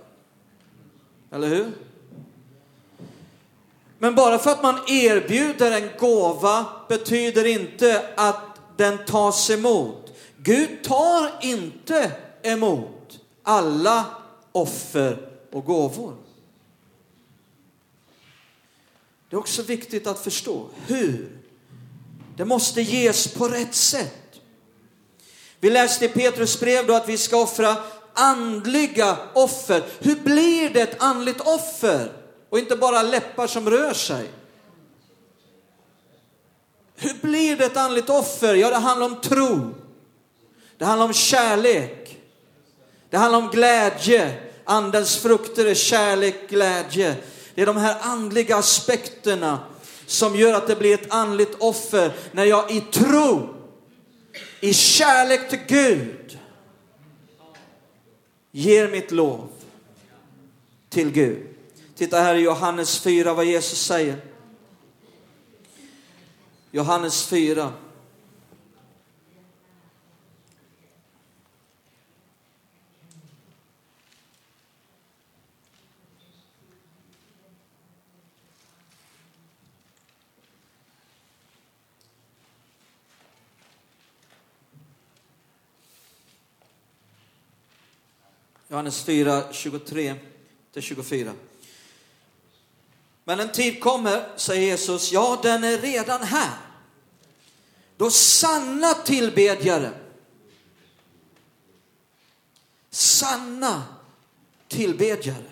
Eller 1.31 1.49
hur? 1.49 1.73
Men 3.99 4.15
bara 4.15 4.39
för 4.39 4.51
att 4.51 4.63
man 4.63 4.79
erbjuder 4.87 5.73
en 5.73 5.91
gåva 5.99 6.67
betyder 6.89 7.45
inte 7.45 8.07
att 8.17 8.61
den 8.77 8.99
tas 9.07 9.51
emot. 9.51 10.13
Gud 10.37 10.85
tar 10.85 11.31
inte 11.43 12.13
emot 12.43 13.21
alla 13.43 14.05
offer 14.53 15.29
och 15.53 15.65
gåvor. 15.65 16.17
Det 19.31 19.37
är 19.37 19.41
också 19.41 19.63
viktigt 19.63 20.07
att 20.07 20.19
förstå 20.19 20.67
hur 20.87 21.44
det 22.37 22.45
måste 22.45 22.83
ges 22.83 23.29
på 23.29 23.49
rätt 23.49 23.75
sätt. 23.75 24.41
Vi 25.61 25.71
läste 25.71 26.05
i 26.05 26.09
Petrus 26.09 26.61
brev 26.61 26.87
då 26.87 26.95
att 26.95 27.09
vi 27.09 27.19
ska 27.19 27.43
offra 27.43 27.77
andliga 28.15 29.17
offer. 29.33 29.83
Hur 29.99 30.17
blir 30.17 30.71
det 30.71 30.81
ett 30.81 31.03
andligt 31.03 31.41
offer? 31.41 32.13
Och 32.51 32.59
inte 32.59 32.77
bara 32.77 33.03
läppar 33.03 33.47
som 33.47 33.71
rör 33.71 33.93
sig. 33.93 34.31
Hur 36.97 37.15
blir 37.21 37.57
det 37.57 37.65
ett 37.65 37.77
andligt 37.77 38.11
offer? 38.11 38.55
Ja, 38.55 38.71
det 38.71 38.77
handlar 38.77 39.07
om 39.07 39.21
tro. 39.21 39.75
Det 40.79 40.85
handlar 40.85 41.07
om 41.07 41.13
kärlek. 41.13 42.19
Det 43.11 43.17
handlar 43.17 43.39
om 43.39 43.49
glädje. 43.49 44.41
Andens 44.65 45.17
frukter 45.17 45.67
är 45.67 45.75
kärlek, 45.75 46.49
glädje. 46.49 47.17
Det 47.55 47.63
är 47.63 47.67
de 47.67 47.77
här 47.77 47.97
andliga 48.01 48.57
aspekterna 48.57 49.59
som 50.07 50.37
gör 50.37 50.55
att 50.55 50.67
det 50.67 50.77
blir 50.77 50.95
ett 50.95 51.13
andligt 51.13 51.55
offer 51.59 52.13
när 52.33 52.45
jag 52.45 52.71
i 52.71 52.81
tro, 52.81 53.55
i 54.61 54.75
kärlek 54.75 55.51
till 55.51 55.61
Gud, 55.67 56.39
ger 58.53 58.89
mitt 58.89 59.11
lov 59.11 59.49
till 60.89 61.11
Gud. 61.11 61.47
Titta 61.97 62.21
här 62.21 62.35
i 62.35 62.41
Johannes 62.41 63.01
4 63.01 63.35
vad 63.35 63.45
Jesus 63.45 63.87
säger. 63.87 64.17
Johannes 66.71 67.27
4. 67.27 67.73
Johannes 88.75 89.03
4, 89.03 89.53
23 89.53 90.15
24. 90.75 91.33
Men 93.25 93.41
en 93.41 93.53
tid 93.53 93.81
kommer, 93.81 94.29
säger 94.37 94.63
Jesus, 94.63 95.13
ja 95.13 95.41
den 95.43 95.65
är 95.65 95.79
redan 95.79 96.23
här. 96.23 96.57
Då 97.97 98.11
sanna 98.11 98.95
tillbedjare, 98.95 99.91
sanna 102.91 103.83
tillbedjare 104.69 105.51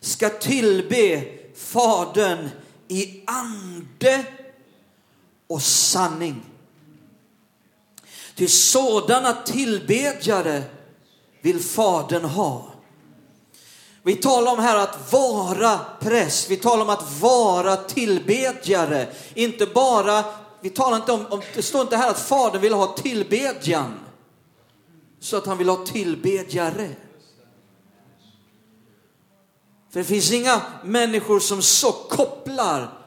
ska 0.00 0.28
tillbe 0.28 1.24
Fadern 1.54 2.48
i 2.88 3.22
ande 3.26 4.24
och 5.46 5.62
sanning. 5.62 6.42
Till 8.34 8.50
sådana 8.50 9.32
tillbedjare 9.32 10.81
vill 11.42 11.60
Fadern 11.60 12.24
ha. 12.24 12.68
Vi 14.02 14.16
talar 14.16 14.52
om 14.52 14.58
här 14.58 14.78
att 14.78 15.12
vara 15.12 15.80
präst, 16.00 16.50
vi 16.50 16.56
talar 16.56 16.82
om 16.82 16.90
att 16.90 17.20
vara 17.20 17.76
tillbedjare. 17.76 19.08
Inte 19.34 19.66
bara, 19.66 20.24
vi 20.60 20.70
talar 20.70 20.96
inte 20.96 21.12
om, 21.12 21.26
om 21.30 21.42
det 21.54 21.62
står 21.62 21.80
inte 21.80 21.96
här 21.96 22.10
att 22.10 22.18
Fadern 22.18 22.60
vill 22.60 22.74
ha 22.74 22.96
tillbedjan. 22.96 23.94
Så 25.20 25.36
att 25.36 25.46
han 25.46 25.58
vill 25.58 25.68
ha 25.68 25.86
tillbedjare. 25.86 26.90
För 29.90 29.98
det 29.98 30.04
finns 30.04 30.32
inga 30.32 30.62
människor 30.84 31.40
som 31.40 31.62
så 31.62 31.92
kopplar 31.92 32.98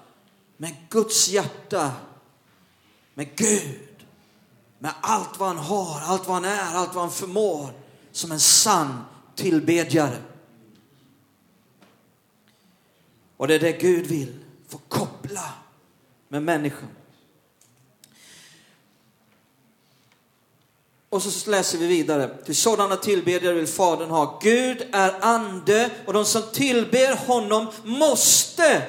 med 0.58 0.76
Guds 0.90 1.30
hjärta, 1.30 1.92
med 3.14 3.36
Gud, 3.36 4.06
med 4.80 4.92
allt 5.02 5.40
vad 5.40 5.48
han 5.48 5.58
har, 5.58 6.02
allt 6.02 6.28
vad 6.28 6.36
han 6.36 6.46
är, 6.46 6.76
allt 6.76 6.94
vad 6.94 7.04
han 7.04 7.12
förmår, 7.12 7.85
som 8.16 8.32
en 8.32 8.40
sann 8.40 9.06
tillbedjare. 9.36 10.18
Och 13.38 13.48
det 13.48 13.56
är 13.56 13.60
det 13.60 13.72
Gud 13.72 14.06
vill, 14.06 14.40
få 14.68 14.78
koppla 14.78 15.54
med 16.28 16.44
människan. 16.44 16.90
Och 21.10 21.24
så 21.24 21.50
läser 21.50 21.78
vi 21.78 21.88
vidare. 21.88 22.38
Till 22.46 22.56
sådana 22.56 22.96
tillbedjare 22.96 23.54
vill 23.54 23.68
Fadern 23.68 24.10
ha. 24.10 24.40
Gud 24.42 24.88
är 24.92 25.16
ande 25.22 25.90
och 26.06 26.14
de 26.14 26.26
som 26.26 26.42
tillber 26.54 27.16
honom 27.16 27.68
måste 27.84 28.88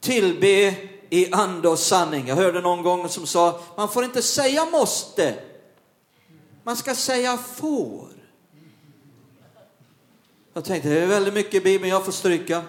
tillbe 0.00 0.76
i 1.10 1.32
ande 1.32 1.68
och 1.68 1.78
sanning. 1.78 2.28
Jag 2.28 2.36
hörde 2.36 2.60
någon 2.60 2.82
gång 2.82 3.08
som 3.08 3.26
sa, 3.26 3.60
man 3.76 3.88
får 3.88 4.04
inte 4.04 4.22
säga 4.22 4.64
måste. 4.64 5.53
Man 6.64 6.76
ska 6.76 6.94
säga 6.94 7.36
får. 7.36 8.08
Jag 10.52 10.64
tänkte, 10.64 10.88
det 10.88 11.00
är 11.00 11.06
väldigt 11.06 11.34
mycket 11.34 11.54
i 11.54 11.60
Bibeln 11.60 11.90
jag 11.90 12.04
får 12.04 12.12
stryka. 12.12 12.62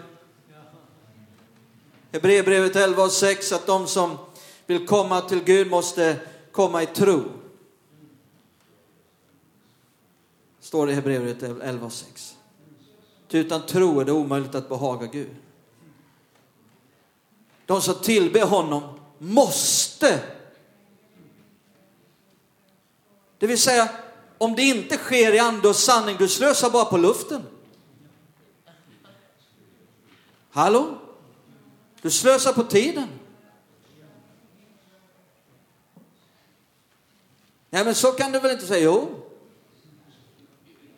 Hebreerbrevet 2.11 2.75
11 2.75 3.03
och 3.03 3.11
6, 3.11 3.51
att 3.51 3.65
de 3.65 3.87
som 3.87 4.17
vill 4.65 4.87
komma 4.87 5.21
till 5.21 5.43
Gud 5.43 5.69
måste 5.69 6.19
komma 6.51 6.83
i 6.83 6.85
tro. 6.85 7.23
Står 10.59 10.85
det 10.85 10.91
i 10.91 10.95
Hebreerbrevet 10.95 11.61
11 11.61 11.85
och 11.85 11.93
6. 11.93 12.35
Ty 13.27 13.39
Utan 13.39 13.65
tro 13.65 13.99
är 13.99 14.05
det 14.05 14.11
omöjligt 14.11 14.55
att 14.55 14.69
behaga 14.69 15.07
Gud. 15.07 15.35
De 17.65 17.81
som 17.81 17.95
tillber 17.95 18.45
honom 18.45 18.99
måste. 19.17 20.34
Det 23.37 23.47
vill 23.47 23.61
säga, 23.61 23.89
om 24.37 24.55
det 24.55 24.61
inte 24.61 24.97
sker 24.97 25.33
i 25.33 25.39
ande 25.39 25.67
och 25.67 25.75
sanning, 25.75 26.15
du 26.19 26.27
slösar 26.27 26.69
bara 26.69 26.85
på 26.85 26.97
luften. 26.97 27.43
Hallå? 30.49 30.97
Du 32.01 32.11
slösar 32.11 32.53
på 32.53 32.63
tiden. 32.63 33.07
Nej, 37.69 37.85
men 37.85 37.95
så 37.95 38.11
kan 38.11 38.31
du 38.31 38.39
väl 38.39 38.51
inte 38.51 38.67
säga? 38.67 38.83
Jo, 38.83 39.25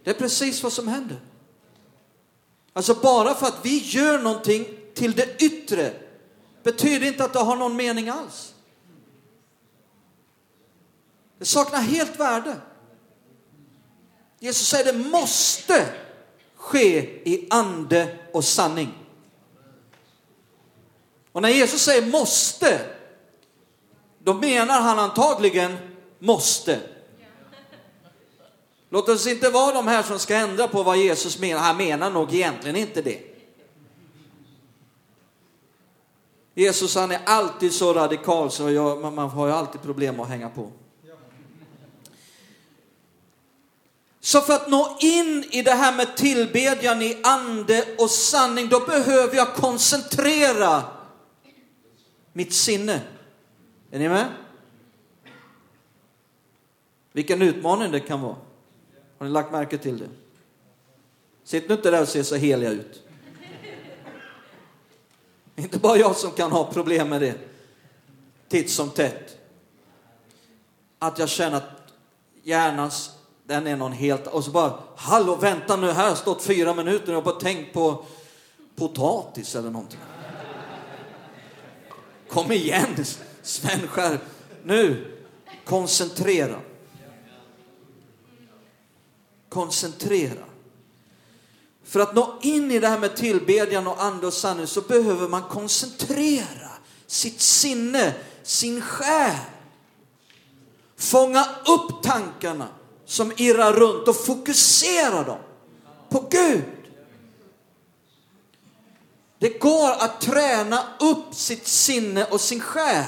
det 0.03 0.09
är 0.09 0.13
precis 0.13 0.63
vad 0.63 0.73
som 0.73 0.87
händer. 0.87 1.19
Alltså 2.73 2.93
bara 2.93 3.35
för 3.35 3.47
att 3.47 3.59
vi 3.65 3.77
gör 3.77 4.19
någonting 4.19 4.65
till 4.93 5.11
det 5.11 5.43
yttre 5.43 5.93
betyder 6.63 7.07
inte 7.07 7.23
att 7.23 7.33
det 7.33 7.39
har 7.39 7.55
någon 7.55 7.75
mening 7.75 8.09
alls. 8.09 8.53
Det 11.39 11.45
saknar 11.45 11.79
helt 11.79 12.19
värde. 12.19 12.55
Jesus 14.39 14.67
säger 14.67 14.93
det 14.93 15.09
måste 15.09 15.93
ske 16.55 16.99
i 17.29 17.47
ande 17.49 18.17
och 18.33 18.43
sanning. 18.43 18.93
Och 21.31 21.41
när 21.41 21.49
Jesus 21.49 21.81
säger 21.81 22.11
måste, 22.11 22.79
då 24.19 24.33
menar 24.33 24.81
han 24.81 24.99
antagligen 24.99 25.77
måste. 26.19 26.79
Låt 28.89 29.09
oss 29.09 29.27
inte 29.27 29.49
vara 29.49 29.73
de 29.73 29.87
här 29.87 30.03
som 30.03 30.19
ska 30.19 30.35
ändra 30.35 30.67
på 30.67 30.83
vad 30.83 30.97
Jesus 30.97 31.39
menar. 31.39 31.61
Han 31.61 31.77
menar 31.77 32.11
nog 32.11 32.33
egentligen 32.33 32.75
inte 32.75 33.01
det. 33.01 33.21
Jesus 36.53 36.95
han 36.95 37.11
är 37.11 37.19
alltid 37.25 37.73
så 37.73 37.93
radikal 37.93 38.51
så 38.51 38.71
jag, 38.71 39.13
man 39.13 39.29
har 39.29 39.47
ju 39.47 39.53
alltid 39.53 39.81
problem 39.81 40.19
att 40.19 40.27
hänga 40.27 40.49
på. 40.49 40.71
Så 44.27 44.41
för 44.41 44.53
att 44.53 44.69
nå 44.69 44.97
in 44.99 45.45
i 45.51 45.61
det 45.61 45.71
här 45.71 45.95
med 45.95 46.17
tillbedjan 46.17 47.01
i 47.01 47.17
ande 47.23 47.95
och 47.97 48.09
sanning, 48.09 48.69
då 48.69 48.79
behöver 48.79 49.35
jag 49.35 49.53
koncentrera 49.53 50.83
mitt 52.33 52.53
sinne. 52.53 53.01
Är 53.91 53.99
ni 53.99 54.09
med? 54.09 54.25
Vilken 57.11 57.41
utmaning 57.41 57.91
det 57.91 57.99
kan 57.99 58.21
vara. 58.21 58.35
Har 59.17 59.25
ni 59.25 59.31
lagt 59.31 59.51
märke 59.51 59.77
till 59.77 59.97
det? 59.97 60.09
Sitt 61.43 61.69
nu 61.69 61.75
inte 61.75 61.91
där 61.91 62.01
och 62.01 62.07
se 62.07 62.23
så 62.23 62.35
heliga 62.35 62.69
ut. 62.69 63.03
Inte 65.55 65.79
bara 65.79 65.97
jag 65.97 66.15
som 66.15 66.31
kan 66.31 66.51
ha 66.51 66.71
problem 66.71 67.09
med 67.09 67.21
det. 67.21 67.35
Titt 68.47 68.71
som 68.71 68.89
tätt. 68.89 69.37
Att 70.99 71.19
jag 71.19 71.29
känner 71.29 71.57
att 71.57 71.93
hjärnans 72.43 73.16
den 73.47 73.67
är 73.67 73.75
någon 73.75 73.91
helt... 73.91 74.27
Och 74.27 74.43
så 74.43 74.51
bara, 74.51 74.79
hallå 74.95 75.35
vänta 75.35 75.75
nu, 75.75 75.91
här 75.91 76.09
har 76.09 76.15
stått 76.15 76.43
fyra 76.43 76.73
minuter 76.73 77.07
och 77.07 77.09
jag 77.09 77.15
har 77.15 77.21
bara 77.21 77.39
tänkt 77.39 77.73
på 77.73 78.05
potatis 78.75 79.55
eller 79.55 79.69
någonting. 79.69 79.99
Kom 82.29 82.51
igen, 82.51 83.05
Sven 83.41 83.87
skär. 83.87 84.19
Nu, 84.63 85.13
koncentrera. 85.65 86.59
Koncentrera. 89.49 90.43
För 91.83 91.99
att 91.99 92.15
nå 92.15 92.39
in 92.41 92.71
i 92.71 92.79
det 92.79 92.87
här 92.87 92.99
med 92.99 93.15
tillbedjan 93.15 93.87
och 93.87 94.03
ande 94.03 94.27
och 94.27 94.33
sanning 94.33 94.67
så 94.67 94.81
behöver 94.81 95.27
man 95.27 95.43
koncentrera 95.43 96.71
sitt 97.07 97.41
sinne, 97.41 98.13
sin 98.43 98.81
själ. 98.81 99.35
Fånga 100.97 101.45
upp 101.67 102.03
tankarna 102.03 102.67
som 103.07 103.31
irrar 103.37 103.73
runt 103.73 104.07
och 104.07 104.15
fokusera 104.15 105.23
dem 105.23 105.39
på 106.09 106.27
Gud. 106.29 106.63
Det 109.39 109.59
går 109.59 109.91
att 109.91 110.21
träna 110.21 110.83
upp 110.99 111.33
sitt 111.35 111.67
sinne 111.67 112.25
och 112.25 112.41
sin 112.41 112.59
själ. 112.59 113.05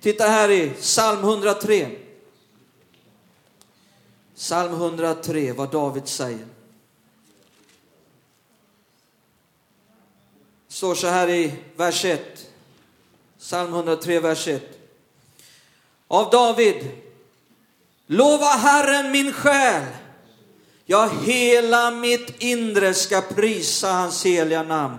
Titta 0.00 0.24
här 0.24 0.50
i 0.50 0.70
psalm 0.70 1.18
103. 1.18 1.98
Psalm 4.34 4.72
103, 4.72 5.52
vad 5.52 5.70
David 5.70 6.08
säger. 6.08 6.46
Det 10.68 10.74
står 10.74 10.94
så 10.94 11.06
här 11.06 11.28
i 11.28 11.54
vers 11.76 12.04
1. 12.04 12.50
Psalm 13.38 13.74
103, 13.74 14.20
vers 14.20 14.48
1. 14.48 14.62
Av 16.08 16.30
David. 16.30 17.01
Lova 18.12 18.46
Herren 18.46 19.10
min 19.10 19.32
själ. 19.32 19.82
Ja, 20.84 21.10
hela 21.22 21.90
mitt 21.90 22.42
inre 22.42 22.94
ska 22.94 23.20
prisa 23.20 23.92
hans 23.92 24.26
heliga 24.26 24.62
namn. 24.62 24.98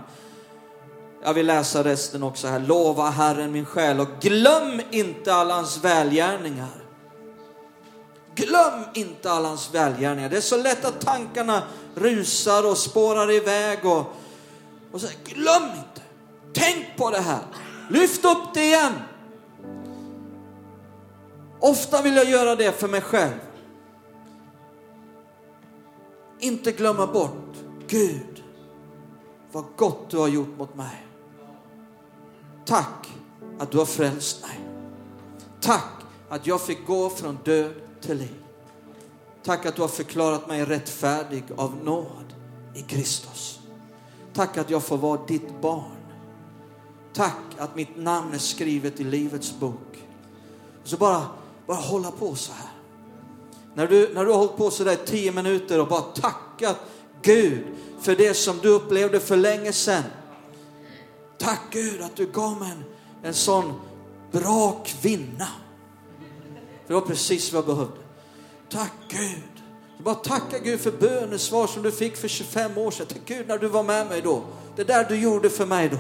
Jag 1.24 1.34
vill 1.34 1.46
läsa 1.46 1.84
resten 1.84 2.24
också 2.24 2.48
här. 2.48 2.60
Lova 2.60 3.10
Herren 3.10 3.52
min 3.52 3.66
själ 3.66 4.00
och 4.00 4.08
glöm 4.22 4.82
inte 4.92 5.34
alla 5.34 5.54
hans 5.54 5.84
välgärningar. 5.84 6.84
Glöm 8.36 8.84
inte 8.94 9.32
alla 9.32 9.48
hans 9.48 9.74
välgärningar. 9.74 10.30
Det 10.30 10.38
är 10.38 10.42
så 10.42 10.58
lätt 10.58 10.86
att 10.86 11.02
tankarna 11.02 11.64
rusar 11.96 12.68
och 12.68 12.78
spårar 12.78 13.32
iväg 13.32 13.86
och, 13.86 14.14
och 14.92 15.02
så, 15.02 15.08
glöm 15.26 15.64
inte. 15.64 16.02
Tänk 16.54 16.98
på 16.98 17.10
det 17.10 17.22
här. 17.22 17.42
Lyft 17.90 18.26
upp 18.26 18.54
det 18.54 18.64
igen. 18.66 18.94
Ofta 21.64 22.02
vill 22.02 22.16
jag 22.16 22.30
göra 22.30 22.56
det 22.56 22.72
för 22.72 22.88
mig 22.88 23.02
själv. 23.02 23.40
Inte 26.40 26.72
glömma 26.72 27.08
bort, 27.08 27.56
Gud, 27.88 28.44
vad 29.52 29.66
gott 29.78 30.10
du 30.10 30.18
har 30.18 30.28
gjort 30.28 30.58
mot 30.58 30.76
mig. 30.76 31.06
Tack 32.66 33.12
att 33.60 33.72
du 33.72 33.78
har 33.78 33.86
frälst 33.86 34.42
mig. 34.42 34.60
Tack 35.62 36.04
att 36.30 36.48
jag 36.48 36.62
fick 36.62 36.88
gå 36.88 37.10
från 37.10 37.38
död 37.44 37.74
till 38.02 38.18
liv. 38.18 38.44
Tack 39.44 39.66
att 39.66 39.76
du 39.76 39.82
har 39.82 39.90
förklarat 39.90 40.48
mig 40.48 40.66
rättfärdig 40.66 41.44
av 41.58 41.84
nåd 41.84 42.36
i 42.76 42.82
Kristus. 42.82 43.60
Tack 44.34 44.58
att 44.58 44.70
jag 44.70 44.84
får 44.84 44.98
vara 44.98 45.26
ditt 45.28 45.62
barn. 45.62 45.98
Tack 47.14 47.58
att 47.58 47.76
mitt 47.76 47.98
namn 47.98 48.34
är 48.34 48.38
skrivet 48.38 49.00
i 49.00 49.04
Livets 49.04 49.60
bok. 49.60 50.08
Så 50.84 50.98
bara, 50.98 51.26
bara 51.68 51.78
hålla 51.78 52.12
på 52.12 52.36
så 52.36 52.52
här. 52.54 52.70
När 53.76 53.88
du, 53.88 54.14
när 54.14 54.26
du 54.26 54.32
har 54.32 54.38
hållit 54.38 54.58
på 54.58 54.72
så 54.72 54.84
där 54.84 54.96
tio 54.96 55.32
minuter 55.32 55.82
och 55.82 55.88
bara 55.88 56.02
tackat 56.02 56.78
Gud 57.22 57.66
för 58.02 58.16
det 58.16 58.34
som 58.34 58.60
du 58.62 58.70
upplevde 58.70 59.20
för 59.20 59.38
länge 59.38 59.74
sedan. 59.74 60.04
Tack 61.38 61.62
Gud 61.72 62.02
att 62.02 62.16
du 62.16 62.26
gav 62.26 62.60
mig 62.60 62.72
en, 62.72 62.84
en 63.24 63.34
sån 63.34 63.74
bra 64.32 64.82
kvinna. 64.86 65.48
För 66.86 66.88
det 66.88 66.94
var 66.94 67.02
precis 67.02 67.54
vad 67.54 67.58
jag 67.58 67.66
behövde. 67.66 67.98
Tack 68.70 68.94
Gud. 69.10 69.64
Bara 70.04 70.16
tacka 70.16 70.60
Gud 70.60 70.80
för 70.80 70.92
bönesvar 70.92 71.68
som 71.68 71.84
du 71.84 71.92
fick 71.92 72.18
för 72.18 72.28
25 72.28 72.78
år 72.78 72.92
sedan. 72.92 73.06
Tack 73.08 73.22
Gud 73.26 73.48
när 73.48 73.58
du 73.58 73.68
var 73.68 73.84
med 73.84 74.08
mig 74.08 74.22
då. 74.22 74.42
Det 74.76 74.84
där 74.84 75.06
du 75.10 75.16
gjorde 75.16 75.50
för 75.50 75.66
mig 75.66 75.90
då. 75.90 75.98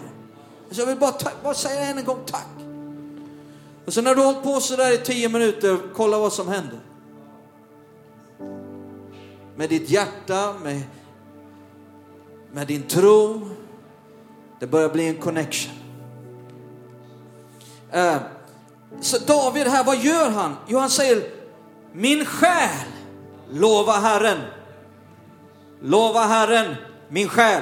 Så 0.71 0.81
jag 0.81 0.85
vill 0.87 0.97
bara, 0.99 1.13
bara 1.43 1.53
säga 1.53 1.81
än 1.81 1.97
en 1.97 2.05
gång 2.05 2.19
tack. 2.25 2.47
Och 3.85 3.93
sen 3.93 4.03
när 4.03 4.15
du 4.15 4.21
har 4.21 4.25
hållit 4.25 4.43
på 4.43 4.59
sådär 4.59 4.93
i 4.93 4.97
tio 4.97 5.29
minuter, 5.29 5.77
kolla 5.93 6.19
vad 6.19 6.33
som 6.33 6.47
händer. 6.47 6.79
Med 9.55 9.69
ditt 9.69 9.89
hjärta, 9.89 10.53
med, 10.63 10.81
med 12.51 12.67
din 12.67 12.83
tro. 12.83 13.49
Det 14.59 14.67
börjar 14.67 14.89
bli 14.89 15.07
en 15.07 15.17
connection. 15.17 15.73
Eh, 17.91 18.15
så 19.01 19.17
David 19.17 19.67
här, 19.67 19.83
vad 19.83 19.97
gör 19.97 20.29
han? 20.29 20.55
Jo, 20.67 20.79
han 20.79 20.89
säger 20.89 21.23
min 21.93 22.25
själ 22.25 22.87
lova 23.51 23.93
Herren. 23.93 24.37
Lova 25.81 26.19
Herren, 26.19 26.75
min 27.09 27.29
själ. 27.29 27.61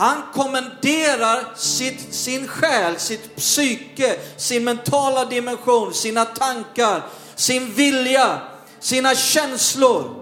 Han 0.00 0.22
kommenderar 0.32 1.54
sitt, 1.56 2.14
sin 2.14 2.48
själ, 2.48 2.98
sitt 2.98 3.36
psyke, 3.36 4.18
sin 4.36 4.64
mentala 4.64 5.24
dimension, 5.24 5.94
sina 5.94 6.24
tankar, 6.24 7.02
sin 7.34 7.72
vilja, 7.72 8.40
sina 8.78 9.14
känslor. 9.14 10.14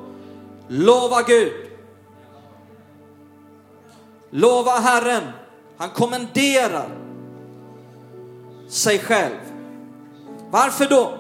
Lova 0.69 1.23
Gud. 1.23 1.53
Lova 4.31 4.79
Herren. 4.79 5.23
Han 5.77 5.91
kommenderar 5.91 6.88
sig 8.69 8.99
själv. 8.99 9.37
Varför 10.51 10.87
då? 10.87 11.19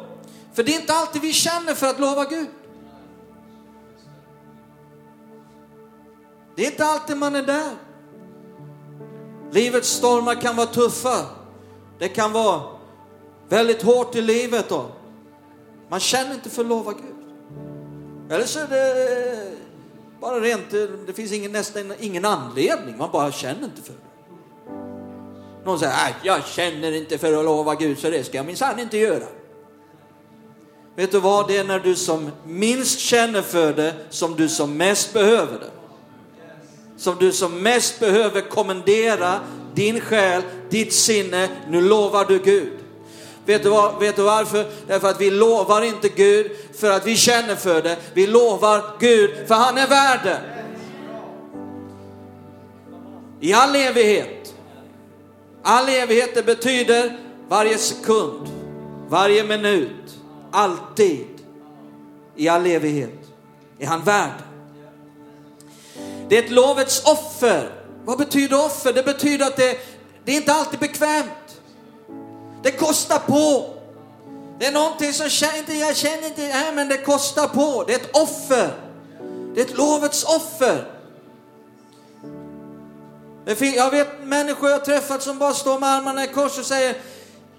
För 0.52 0.62
det 0.62 0.74
är 0.74 0.80
inte 0.80 0.94
alltid 0.94 1.22
vi 1.22 1.32
känner 1.32 1.74
för 1.74 1.86
att 1.86 2.00
lova 2.00 2.24
Gud. 2.24 2.48
Det 6.56 6.66
är 6.66 6.70
inte 6.70 6.84
alltid 6.84 7.16
man 7.16 7.36
är 7.36 7.42
där. 7.42 7.87
Livets 9.52 9.88
stormar 9.88 10.34
kan 10.34 10.56
vara 10.56 10.66
tuffa. 10.66 11.26
Det 11.98 12.08
kan 12.08 12.32
vara 12.32 12.62
väldigt 13.48 13.82
hårt 13.82 14.14
i 14.14 14.22
livet 14.22 14.68
då. 14.68 14.86
Man 15.88 16.00
känner 16.00 16.34
inte 16.34 16.50
för 16.50 16.62
att 16.62 16.68
lova 16.68 16.92
Gud. 16.92 17.14
Eller 18.30 18.44
så 18.44 18.58
är 18.58 18.66
det 18.66 19.12
eh, 19.32 19.48
bara 20.20 20.40
rent, 20.40 20.74
eh, 20.74 20.80
det 21.06 21.12
finns 21.12 21.32
ingen, 21.32 21.52
nästan 21.52 21.92
ingen 22.00 22.24
anledning, 22.24 22.98
man 22.98 23.10
bara 23.12 23.32
känner 23.32 23.64
inte 23.64 23.82
för 23.82 23.92
det. 23.92 24.08
Någon 25.64 25.78
säger, 25.78 25.92
att 25.92 26.24
jag 26.24 26.46
känner 26.46 26.92
inte 26.92 27.18
för 27.18 27.38
att 27.38 27.44
lova 27.44 27.74
Gud 27.74 27.98
så 27.98 28.10
det 28.10 28.24
ska 28.24 28.36
jag 28.36 28.46
minsann 28.46 28.78
inte 28.78 28.98
göra. 28.98 29.24
Vet 30.96 31.12
du 31.12 31.20
vad, 31.20 31.48
det 31.48 31.56
är 31.56 31.64
när 31.64 31.80
du 31.80 31.94
som 31.94 32.30
minst 32.46 32.98
känner 32.98 33.42
för 33.42 33.72
det 33.72 33.94
som 34.10 34.34
du 34.34 34.48
som 34.48 34.76
mest 34.76 35.12
behöver 35.12 35.58
det. 35.58 35.70
Som 36.98 37.16
du 37.18 37.32
som 37.32 37.62
mest 37.62 38.00
behöver 38.00 38.40
kommendera 38.40 39.40
din 39.74 40.00
själ, 40.00 40.42
ditt 40.70 40.92
sinne, 40.92 41.48
nu 41.68 41.80
lovar 41.80 42.24
du 42.24 42.38
Gud. 42.38 42.72
Vet 43.46 43.62
du, 43.62 43.68
var, 43.68 44.00
vet 44.00 44.16
du 44.16 44.22
varför? 44.22 44.66
Därför 44.86 45.08
att 45.08 45.20
vi 45.20 45.30
lovar 45.30 45.82
inte 45.82 46.08
Gud 46.08 46.50
för 46.74 46.90
att 46.90 47.06
vi 47.06 47.16
känner 47.16 47.56
för 47.56 47.82
det. 47.82 47.96
Vi 48.14 48.26
lovar 48.26 48.84
Gud 48.98 49.30
för 49.48 49.54
han 49.54 49.78
är 49.78 49.86
värd 49.86 50.20
det. 50.24 50.40
I 53.40 53.52
all 53.52 53.76
evighet. 53.76 54.54
All 55.62 55.88
evighet 55.88 56.34
det 56.34 56.42
betyder 56.42 57.18
varje 57.48 57.78
sekund, 57.78 58.48
varje 59.08 59.44
minut, 59.44 60.18
alltid. 60.50 61.26
I 62.36 62.48
all 62.48 62.66
evighet 62.66 63.18
är 63.78 63.86
han 63.86 64.04
värd. 64.04 64.47
Det 66.28 66.38
är 66.38 66.42
ett 66.42 66.50
lovets 66.50 67.02
offer. 67.04 67.70
Vad 68.04 68.18
betyder 68.18 68.64
offer? 68.64 68.92
Det 68.92 69.02
betyder 69.02 69.46
att 69.46 69.56
det, 69.56 69.78
det 70.24 70.32
är 70.32 70.36
inte 70.36 70.52
alltid 70.52 70.80
bekvämt. 70.80 71.60
Det 72.62 72.70
kostar 72.70 73.18
på. 73.18 73.74
Det 74.58 74.66
är 74.66 74.72
någonting 74.72 75.12
som 75.12 75.26
inte, 75.58 75.74
jag 75.74 75.96
känner 75.96 76.26
inte, 76.26 76.40
nej, 76.40 76.74
men 76.74 76.88
det 76.88 76.98
kostar 76.98 77.48
på. 77.48 77.84
Det 77.86 77.92
är 77.92 77.96
ett 77.96 78.16
offer. 78.16 78.70
Det 79.54 79.60
är 79.60 79.64
ett 79.64 79.76
lovets 79.76 80.24
offer. 80.24 80.84
Jag 83.74 83.90
vet 83.90 84.24
människor 84.24 84.70
jag 84.70 84.84
träffat 84.84 85.22
som 85.22 85.38
bara 85.38 85.52
står 85.52 85.78
med 85.78 85.88
armarna 85.88 86.24
i 86.24 86.28
kors 86.28 86.58
och 86.58 86.66
säger, 86.66 86.96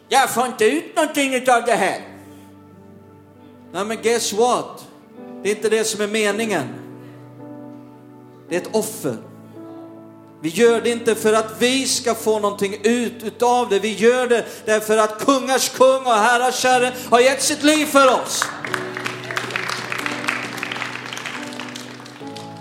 jag 0.10 0.30
får 0.30 0.46
inte 0.46 0.66
ut 0.66 0.96
någonting 0.96 1.36
av 1.36 1.66
det 1.66 1.76
här. 1.76 2.08
Nej 3.72 3.86
men 3.86 3.98
guess 4.02 4.34
what? 4.34 4.86
Det 5.44 5.52
är 5.52 5.56
inte 5.56 5.70
det 5.70 5.84
som 5.84 6.02
är 6.02 6.08
meningen. 6.08 6.89
Det 8.50 8.56
är 8.56 8.62
ett 8.62 8.76
offer. 8.76 9.18
Vi 10.42 10.50
gör 10.50 10.82
det 10.82 10.90
inte 10.90 11.16
för 11.16 11.34
att 11.34 11.56
vi 11.60 11.88
ska 11.88 12.16
få 12.16 12.40
någonting 12.40 12.76
ut 12.84 13.24
utav 13.24 13.70
det. 13.70 13.80
Vi 13.80 13.94
gör 13.94 14.28
det 14.28 14.46
därför 14.66 14.98
att 14.98 15.26
kungars 15.26 15.70
kung 15.70 16.06
och 16.06 16.14
herrars 16.14 16.64
herre 16.64 16.94
har 17.10 17.20
gett 17.20 17.44
sitt 17.44 17.64
liv 17.64 17.86
för 17.86 18.22
oss. 18.22 18.46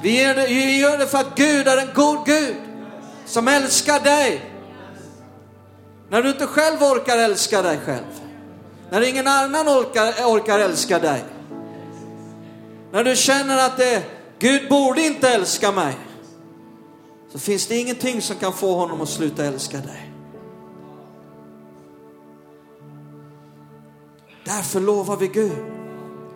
Vi 0.02 0.22
gör, 0.22 0.34
det, 0.34 0.46
vi 0.46 0.78
gör 0.78 0.98
det 0.98 1.06
för 1.06 1.18
att 1.18 1.34
Gud 1.36 1.68
är 1.68 1.76
en 1.76 1.94
god 1.94 2.26
Gud 2.26 2.56
som 3.26 3.48
älskar 3.48 4.00
dig. 4.00 4.50
När 6.10 6.22
du 6.22 6.28
inte 6.28 6.46
själv 6.46 6.82
orkar 6.82 7.18
älska 7.18 7.62
dig 7.62 7.78
själv. 7.84 8.04
När 8.90 9.00
ingen 9.00 9.26
annan 9.26 9.68
orkar, 9.68 10.12
orkar 10.24 10.58
älska 10.58 10.98
dig. 10.98 11.24
När 12.92 13.04
du 13.04 13.16
känner 13.16 13.66
att 13.66 13.76
det, 13.76 14.02
Gud 14.38 14.68
borde 14.68 15.02
inte 15.02 15.28
älska 15.28 15.72
mig 15.72 15.96
så 17.32 17.38
finns 17.38 17.66
det 17.66 17.76
ingenting 17.76 18.22
som 18.22 18.36
kan 18.36 18.52
få 18.52 18.74
honom 18.74 19.00
att 19.00 19.08
sluta 19.08 19.44
älska 19.44 19.78
dig. 19.78 20.12
Därför 24.44 24.80
lovar 24.80 25.16
vi 25.16 25.28
Gud. 25.28 25.58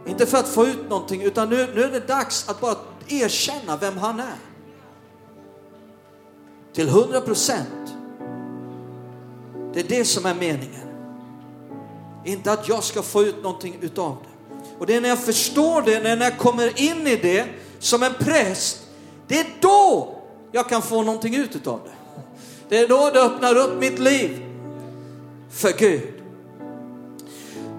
Inte 0.06 0.26
för 0.26 0.38
att 0.38 0.48
få 0.48 0.66
ut 0.66 0.88
någonting, 0.90 1.22
utan 1.22 1.48
nu, 1.48 1.68
nu 1.74 1.82
är 1.82 1.90
det 1.90 2.06
dags 2.06 2.48
att 2.48 2.60
bara 2.60 2.76
erkänna 3.08 3.76
vem 3.76 3.96
han 3.96 4.20
är. 4.20 4.38
Till 6.72 6.88
hundra 6.88 7.20
procent. 7.20 7.94
Det 9.74 9.80
är 9.80 9.88
det 9.88 10.04
som 10.04 10.26
är 10.26 10.34
meningen. 10.34 10.88
Inte 12.24 12.52
att 12.52 12.68
jag 12.68 12.84
ska 12.84 13.02
få 13.02 13.22
ut 13.22 13.42
någonting 13.42 13.78
utav 13.80 14.16
det. 14.22 14.58
Och 14.78 14.86
det 14.86 14.96
är 14.96 15.00
när 15.00 15.08
jag 15.08 15.24
förstår 15.24 15.82
det, 15.82 16.00
när 16.00 16.24
jag 16.24 16.38
kommer 16.38 16.80
in 16.80 17.06
i 17.06 17.16
det 17.16 17.48
som 17.82 18.02
en 18.02 18.14
präst, 18.14 18.78
det 19.28 19.40
är 19.40 19.46
då 19.60 20.14
jag 20.52 20.68
kan 20.68 20.82
få 20.82 21.02
någonting 21.02 21.34
ut 21.34 21.56
utav 21.56 21.80
det. 21.84 21.90
Det 22.68 22.78
är 22.78 22.88
då 22.88 23.10
det 23.10 23.20
öppnar 23.20 23.56
upp 23.56 23.80
mitt 23.80 23.98
liv 23.98 24.42
för 25.50 25.72
Gud. 25.78 26.12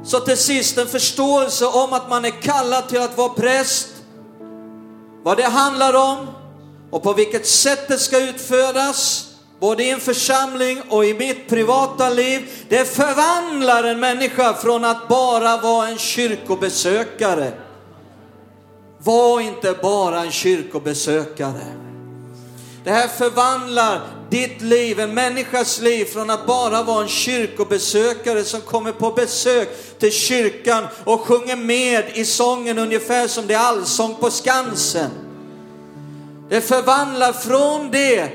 Så 0.06 0.20
till 0.20 0.38
sist 0.38 0.78
en 0.78 0.88
förståelse 0.88 1.66
om 1.66 1.94
att 1.94 2.10
man 2.10 2.26
är 2.26 2.42
kallad 2.42 2.90
till 2.90 3.02
att 3.02 3.18
vara 3.18 3.30
präst, 3.30 3.88
vad 5.24 5.38
det 5.38 5.44
handlar 5.44 5.94
om 5.94 6.28
och 6.92 7.04
på 7.04 7.14
vilket 7.14 7.48
sätt 7.48 7.88
det 7.88 7.98
ska 7.98 8.20
utföras, 8.30 9.30
både 9.60 9.84
i 9.84 9.90
en 9.90 10.00
församling 10.00 10.82
och 10.90 11.06
i 11.06 11.14
mitt 11.14 11.50
privata 11.50 12.10
liv. 12.10 12.66
Det 12.70 12.86
förvandlar 12.86 13.84
en 13.84 14.00
människa 14.00 14.54
från 14.54 14.86
att 14.86 15.08
bara 15.08 15.58
vara 15.58 15.88
en 15.88 15.98
kyrkobesökare. 15.98 17.52
Var 19.04 19.40
inte 19.40 19.76
bara 19.82 20.22
en 20.22 20.32
kyrkobesökare. 20.32 21.66
Det 22.84 22.92
här 22.92 23.08
förvandlar 23.08 24.02
ditt 24.30 24.62
liv, 24.62 25.00
en 25.00 25.14
människas 25.14 25.82
liv 25.82 26.06
från 26.06 26.30
att 26.30 26.48
bara 26.48 26.84
vara 26.84 27.02
en 27.04 27.08
kyrkobesökare 27.08 28.44
som 28.44 28.62
kommer 28.62 28.92
på 28.92 29.12
besök 29.12 30.00
till 30.00 30.12
kyrkan 30.12 30.88
och 31.04 31.22
sjunger 31.22 31.56
med 31.56 32.06
i 32.14 32.26
sången 32.26 32.78
ungefär 32.78 33.28
som 33.28 33.48
det 33.48 33.54
är 33.54 33.60
allsång 33.60 34.16
på 34.16 34.32
Skansen. 34.32 35.12
Det 36.50 36.62
förvandlar 36.62 37.34
från 37.34 37.92
det 37.92 38.30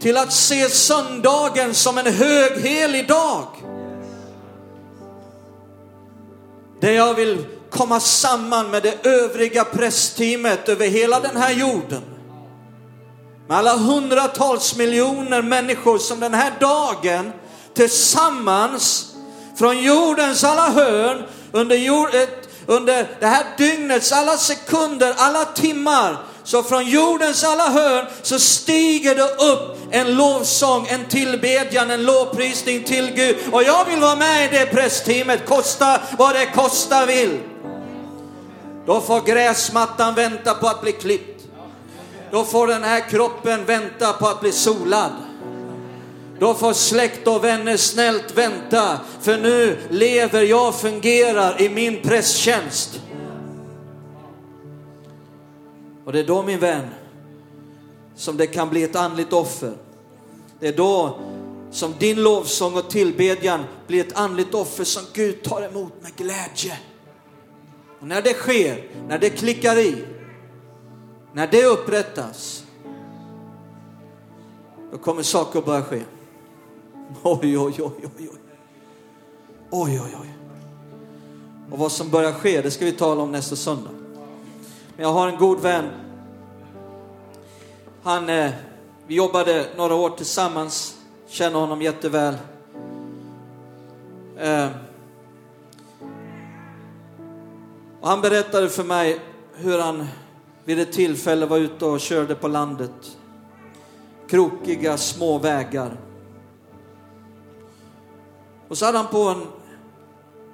till 0.00 0.16
att 0.16 0.32
se 0.32 0.68
söndagen 0.68 1.74
som 1.74 1.98
en 1.98 2.06
höghelig 2.06 3.08
dag. 3.08 3.46
Det 6.80 6.92
jag 6.92 7.14
vill 7.14 7.46
komma 7.72 8.00
samman 8.00 8.70
med 8.70 8.82
det 8.82 9.06
övriga 9.06 9.64
prästteamet 9.64 10.68
över 10.68 10.86
hela 10.86 11.20
den 11.20 11.36
här 11.36 11.52
jorden. 11.52 12.02
Med 13.48 13.58
alla 13.58 13.76
hundratals 13.76 14.76
miljoner 14.76 15.42
människor 15.42 15.98
som 15.98 16.20
den 16.20 16.34
här 16.34 16.52
dagen 16.60 17.32
tillsammans 17.74 19.14
från 19.58 19.82
jordens 19.82 20.44
alla 20.44 20.70
hörn 20.70 21.22
under, 21.52 21.76
jord, 21.76 22.08
under 22.66 23.08
det 23.20 23.26
här 23.26 23.44
dygnets 23.58 24.12
alla 24.12 24.36
sekunder, 24.36 25.14
alla 25.16 25.44
timmar 25.44 26.16
så 26.44 26.62
från 26.62 26.86
jordens 26.86 27.44
alla 27.44 27.68
hörn 27.68 28.06
så 28.22 28.38
stiger 28.38 29.14
det 29.14 29.52
upp 29.52 29.78
en 29.90 30.14
lovsång, 30.14 30.86
en 30.86 31.04
tillbedjan, 31.08 31.90
en 31.90 32.02
lovprisning 32.02 32.84
till 32.84 33.12
Gud. 33.14 33.36
Och 33.52 33.62
jag 33.62 33.84
vill 33.84 34.00
vara 34.00 34.16
med 34.16 34.44
i 34.44 34.58
det 34.58 34.66
prästteamet, 34.66 35.46
kosta 35.46 36.00
vad 36.18 36.34
det 36.34 36.46
kosta 36.46 37.06
vill. 37.06 37.40
Då 38.86 39.00
får 39.00 39.20
gräsmattan 39.20 40.14
vänta 40.14 40.54
på 40.54 40.66
att 40.66 40.82
bli 40.82 40.92
klippt. 40.92 41.48
Då 42.30 42.44
får 42.44 42.66
den 42.66 42.82
här 42.82 43.08
kroppen 43.08 43.64
vänta 43.64 44.12
på 44.12 44.26
att 44.26 44.40
bli 44.40 44.52
solad. 44.52 45.12
Då 46.38 46.54
får 46.54 46.72
släkt 46.72 47.28
och 47.28 47.44
vänner 47.44 47.76
snällt 47.76 48.36
vänta, 48.36 49.00
för 49.20 49.38
nu 49.38 49.78
lever 49.90 50.42
jag, 50.42 50.74
fungerar 50.74 51.60
i 51.60 51.68
min 51.68 52.02
prästtjänst. 52.02 53.00
Och 56.04 56.12
det 56.12 56.20
är 56.20 56.26
då 56.26 56.42
min 56.42 56.58
vän, 56.58 56.88
som 58.16 58.36
det 58.36 58.46
kan 58.46 58.68
bli 58.68 58.82
ett 58.82 58.96
andligt 58.96 59.32
offer. 59.32 59.72
Det 60.60 60.68
är 60.68 60.76
då 60.76 61.18
som 61.70 61.94
din 61.98 62.22
lovsång 62.22 62.76
och 62.76 62.90
tillbedjan 62.90 63.64
blir 63.86 64.00
ett 64.00 64.16
andligt 64.16 64.54
offer 64.54 64.84
som 64.84 65.02
Gud 65.12 65.42
tar 65.42 65.62
emot 65.62 65.92
med 66.02 66.16
glädje. 66.16 66.78
Och 68.02 68.08
när 68.08 68.22
det 68.22 68.34
sker, 68.34 68.84
när 69.08 69.18
det 69.18 69.30
klickar 69.30 69.78
i, 69.78 70.04
när 71.32 71.46
det 71.46 71.64
upprättas, 71.64 72.64
då 74.92 74.98
kommer 74.98 75.22
saker 75.22 75.58
att 75.58 75.64
börja 75.64 75.82
ske. 75.82 76.02
Oj, 77.22 77.58
oj, 77.58 77.58
oj, 77.58 77.74
oj, 77.78 78.10
oj. 78.18 78.28
Oj, 79.70 80.00
oj, 80.04 80.16
oj. 80.20 80.34
Och 81.70 81.78
vad 81.78 81.92
som 81.92 82.10
börjar 82.10 82.32
ske, 82.32 82.62
det 82.62 82.70
ska 82.70 82.84
vi 82.84 82.92
tala 82.92 83.22
om 83.22 83.32
nästa 83.32 83.56
söndag. 83.56 83.90
Men 84.96 85.06
jag 85.06 85.12
har 85.12 85.28
en 85.28 85.38
god 85.38 85.60
vän. 85.60 85.90
Han, 88.02 88.28
eh, 88.28 88.50
vi 89.06 89.14
jobbade 89.14 89.66
några 89.76 89.94
år 89.94 90.10
tillsammans, 90.10 90.98
känner 91.26 91.58
honom 91.58 91.82
jätteväl. 91.82 92.34
Eh, 94.38 94.68
och 98.02 98.08
han 98.08 98.20
berättade 98.20 98.68
för 98.68 98.84
mig 98.84 99.20
hur 99.54 99.78
han 99.78 100.06
vid 100.64 100.80
ett 100.80 100.92
tillfälle 100.92 101.46
var 101.46 101.58
ute 101.58 101.84
och 101.84 102.00
körde 102.00 102.34
på 102.34 102.48
landet. 102.48 103.16
Krokiga 104.28 104.96
små 104.96 105.38
vägar. 105.38 106.00
Och 108.68 108.78
så 108.78 108.86
hade 108.86 108.98
han 108.98 109.06
på 109.06 109.22
en, 109.22 109.46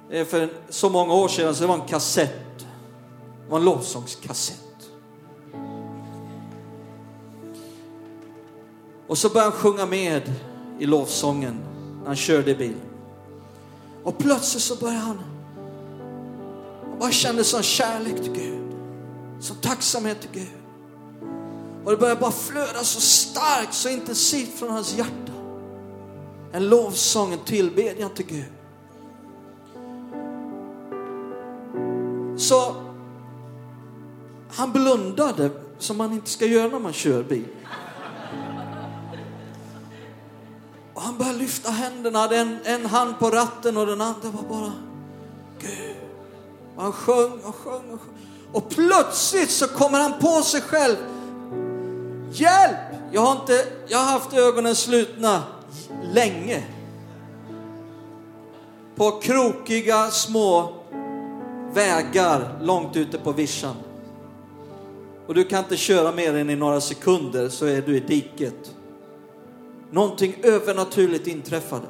eh, 0.09 0.25
för 0.25 0.49
så 0.69 0.89
många 0.89 1.13
år 1.13 1.27
sedan, 1.27 1.55
så 1.55 1.61
det 1.61 1.67
var 1.67 1.75
en 1.75 1.87
kassett 1.87 2.59
det 2.59 3.51
var 3.51 3.59
en 3.59 3.65
lovsångskassett. 3.65 4.91
Och 9.07 9.17
så 9.17 9.29
började 9.29 9.51
han 9.51 9.59
sjunga 9.59 9.85
med 9.85 10.33
i 10.79 10.85
lovsången 10.85 11.59
när 11.99 12.07
han 12.07 12.15
körde 12.15 12.55
bil. 12.55 12.75
Och 14.03 14.17
plötsligt 14.17 14.63
så 14.63 14.75
började 14.75 14.99
han 14.99 15.19
bara 16.99 17.11
kände 17.11 17.43
sån 17.43 17.63
kärlek 17.63 18.15
till 18.23 18.33
Gud, 18.33 18.75
sån 19.39 19.57
tacksamhet 19.57 20.21
till 20.21 20.29
Gud. 20.33 20.59
Och 21.85 21.91
det 21.91 21.97
började 21.97 22.21
bara 22.21 22.31
flöda 22.31 22.83
så 22.83 23.01
starkt, 23.01 23.73
så 23.73 23.89
intensivt 23.89 24.59
från 24.59 24.69
hans 24.69 24.93
hjärta. 24.93 25.31
En 26.51 26.69
lovsång, 26.69 27.33
en 27.33 27.39
tillbedjan 27.39 28.09
till 28.09 28.25
Gud. 28.25 28.45
Så 32.37 32.75
han 34.49 34.71
blundade 34.71 35.49
som 35.77 35.97
man 35.97 36.13
inte 36.13 36.29
ska 36.29 36.45
göra 36.45 36.67
när 36.67 36.79
man 36.79 36.93
kör 36.93 37.23
bil. 37.23 37.47
Och 40.93 41.01
han 41.01 41.17
började 41.17 41.37
lyfta 41.37 41.71
händerna, 41.71 42.19
hade 42.19 42.37
en, 42.37 42.59
en 42.63 42.85
hand 42.85 43.19
på 43.19 43.29
ratten 43.29 43.77
och 43.77 43.85
den 43.85 44.01
andra 44.01 44.29
var 44.29 44.49
bara 44.49 44.71
Gud. 45.59 45.98
Och 46.79 46.85
han 46.85 46.93
sjöng 46.93 47.39
och 47.43 47.55
sjöng 47.55 47.91
och 47.91 48.01
sjöng. 48.01 48.15
Och 48.51 48.69
plötsligt 48.69 49.51
så 49.51 49.67
kommer 49.67 49.99
han 49.99 50.13
på 50.19 50.41
sig 50.41 50.61
själv. 50.61 50.95
Hjälp! 52.31 52.77
Jag 53.11 53.21
har, 53.21 53.31
inte, 53.31 53.65
jag 53.87 53.97
har 53.97 54.11
haft 54.11 54.33
ögonen 54.33 54.75
slutna 54.75 55.43
länge. 56.13 56.63
På 58.95 59.11
krokiga 59.11 60.11
små 60.11 60.73
vägar 61.73 62.59
långt 62.61 62.95
ute 62.95 63.17
på 63.17 63.31
vischan 63.31 63.75
och 65.27 65.33
du 65.33 65.43
kan 65.43 65.59
inte 65.59 65.77
köra 65.77 66.11
mer 66.11 66.35
än 66.35 66.49
i 66.49 66.55
några 66.55 66.81
sekunder 66.81 67.49
så 67.49 67.65
är 67.65 67.81
du 67.81 67.97
i 67.97 67.99
diket. 67.99 68.75
Någonting 69.91 70.35
övernaturligt 70.43 71.27
inträffade. 71.27 71.85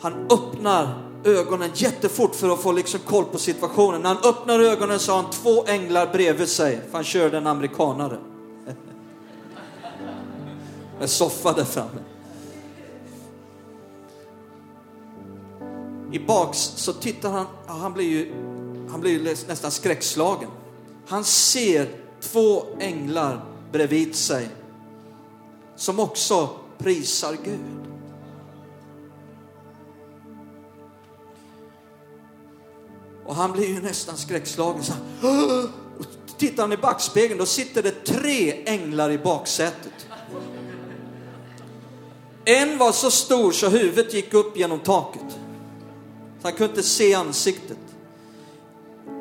Han 0.00 0.26
öppnar 0.30 1.06
ögonen 1.26 1.70
jättefort 1.74 2.34
för 2.34 2.52
att 2.52 2.62
få 2.62 2.72
liksom 2.72 3.00
koll 3.00 3.24
på 3.24 3.38
situationen. 3.38 4.02
När 4.02 4.14
han 4.14 4.24
öppnar 4.24 4.60
ögonen 4.60 4.98
så 4.98 5.12
har 5.12 5.22
han 5.22 5.30
två 5.30 5.64
änglar 5.66 6.12
bredvid 6.12 6.48
sig, 6.48 6.80
för 6.90 6.98
han 6.98 7.04
körde 7.04 7.38
en 7.38 7.46
amerikanare. 7.46 8.18
Med 10.98 11.10
soffa 11.10 11.52
där 11.52 11.64
framme. 11.64 12.00
I 16.12 16.18
baks 16.18 16.58
så 16.58 16.92
tittar 16.92 17.30
han, 17.30 17.46
han 17.66 17.92
blir 17.92 18.06
ju 18.06 18.32
han 18.90 19.00
blir 19.00 19.36
nästan 19.48 19.70
skräckslagen. 19.70 20.50
Han 21.06 21.24
ser 21.24 21.88
två 22.20 22.64
änglar 22.78 23.44
bredvid 23.72 24.14
sig 24.14 24.48
som 25.76 26.00
också 26.00 26.50
prisar 26.78 27.36
Gud. 27.44 27.85
Och 33.36 33.42
han 33.42 33.52
blir 33.52 33.68
ju 33.68 33.80
nästan 33.80 34.16
skräckslagen. 34.16 34.82
Så 34.82 34.92
han, 34.92 35.64
och 35.98 36.06
tittar 36.38 36.62
han 36.62 36.72
i 36.72 36.76
backspegeln, 36.76 37.38
då 37.38 37.46
sitter 37.46 37.82
det 37.82 38.04
tre 38.04 38.64
änglar 38.66 39.10
i 39.10 39.18
baksätet. 39.18 40.06
En 42.44 42.78
var 42.78 42.92
så 42.92 43.10
stor 43.10 43.52
så 43.52 43.68
huvudet 43.68 44.14
gick 44.14 44.34
upp 44.34 44.56
genom 44.56 44.78
taket. 44.78 45.38
Så 46.40 46.42
han 46.42 46.52
kunde 46.52 46.70
inte 46.70 46.82
se 46.82 47.14
ansiktet. 47.14 47.78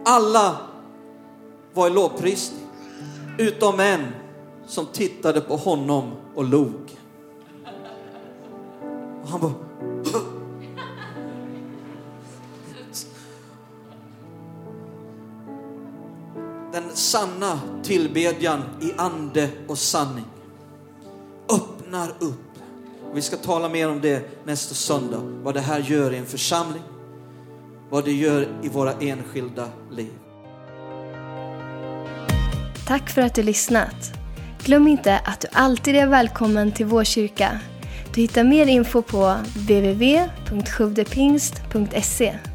Alla 0.05 0.57
var 1.73 1.87
i 1.87 1.89
lovprisning, 1.89 2.67
utom 3.37 3.79
en 3.79 4.05
som 4.67 4.85
tittade 4.85 5.41
på 5.41 5.55
honom 5.55 6.11
och 6.35 6.43
log. 6.43 6.99
Och 9.23 9.29
han 9.29 9.41
bara... 9.41 9.53
sanna 16.97 17.59
tillbedjan 17.83 18.61
i 18.81 18.91
ande 18.97 19.49
och 19.67 19.77
sanning 19.77 20.25
öppnar 21.51 22.09
upp. 22.19 22.41
Vi 23.13 23.21
ska 23.21 23.37
tala 23.37 23.69
mer 23.69 23.89
om 23.89 24.01
det 24.01 24.45
nästa 24.45 24.75
söndag, 24.75 25.21
vad 25.43 25.53
det 25.53 25.61
här 25.61 25.79
gör 25.79 26.13
i 26.13 26.17
en 26.17 26.25
församling 26.25 26.83
vad 27.89 28.05
det 28.05 28.11
gör 28.11 28.47
i 28.63 28.69
våra 28.69 28.93
enskilda 28.93 29.69
liv. 29.91 30.11
Tack 32.87 33.09
för 33.09 33.21
att 33.21 33.35
du 33.35 33.43
lyssnat. 33.43 34.11
Glöm 34.63 34.87
inte 34.87 35.17
att 35.17 35.41
du 35.41 35.47
alltid 35.51 35.95
är 35.95 36.07
välkommen 36.07 36.71
till 36.71 36.85
vår 36.85 37.03
kyrka. 37.03 37.59
Du 38.13 38.21
hittar 38.21 38.43
mer 38.43 38.65
info 38.65 39.01
på 39.01 39.35
www.sjuvdepingst.se 39.55 42.54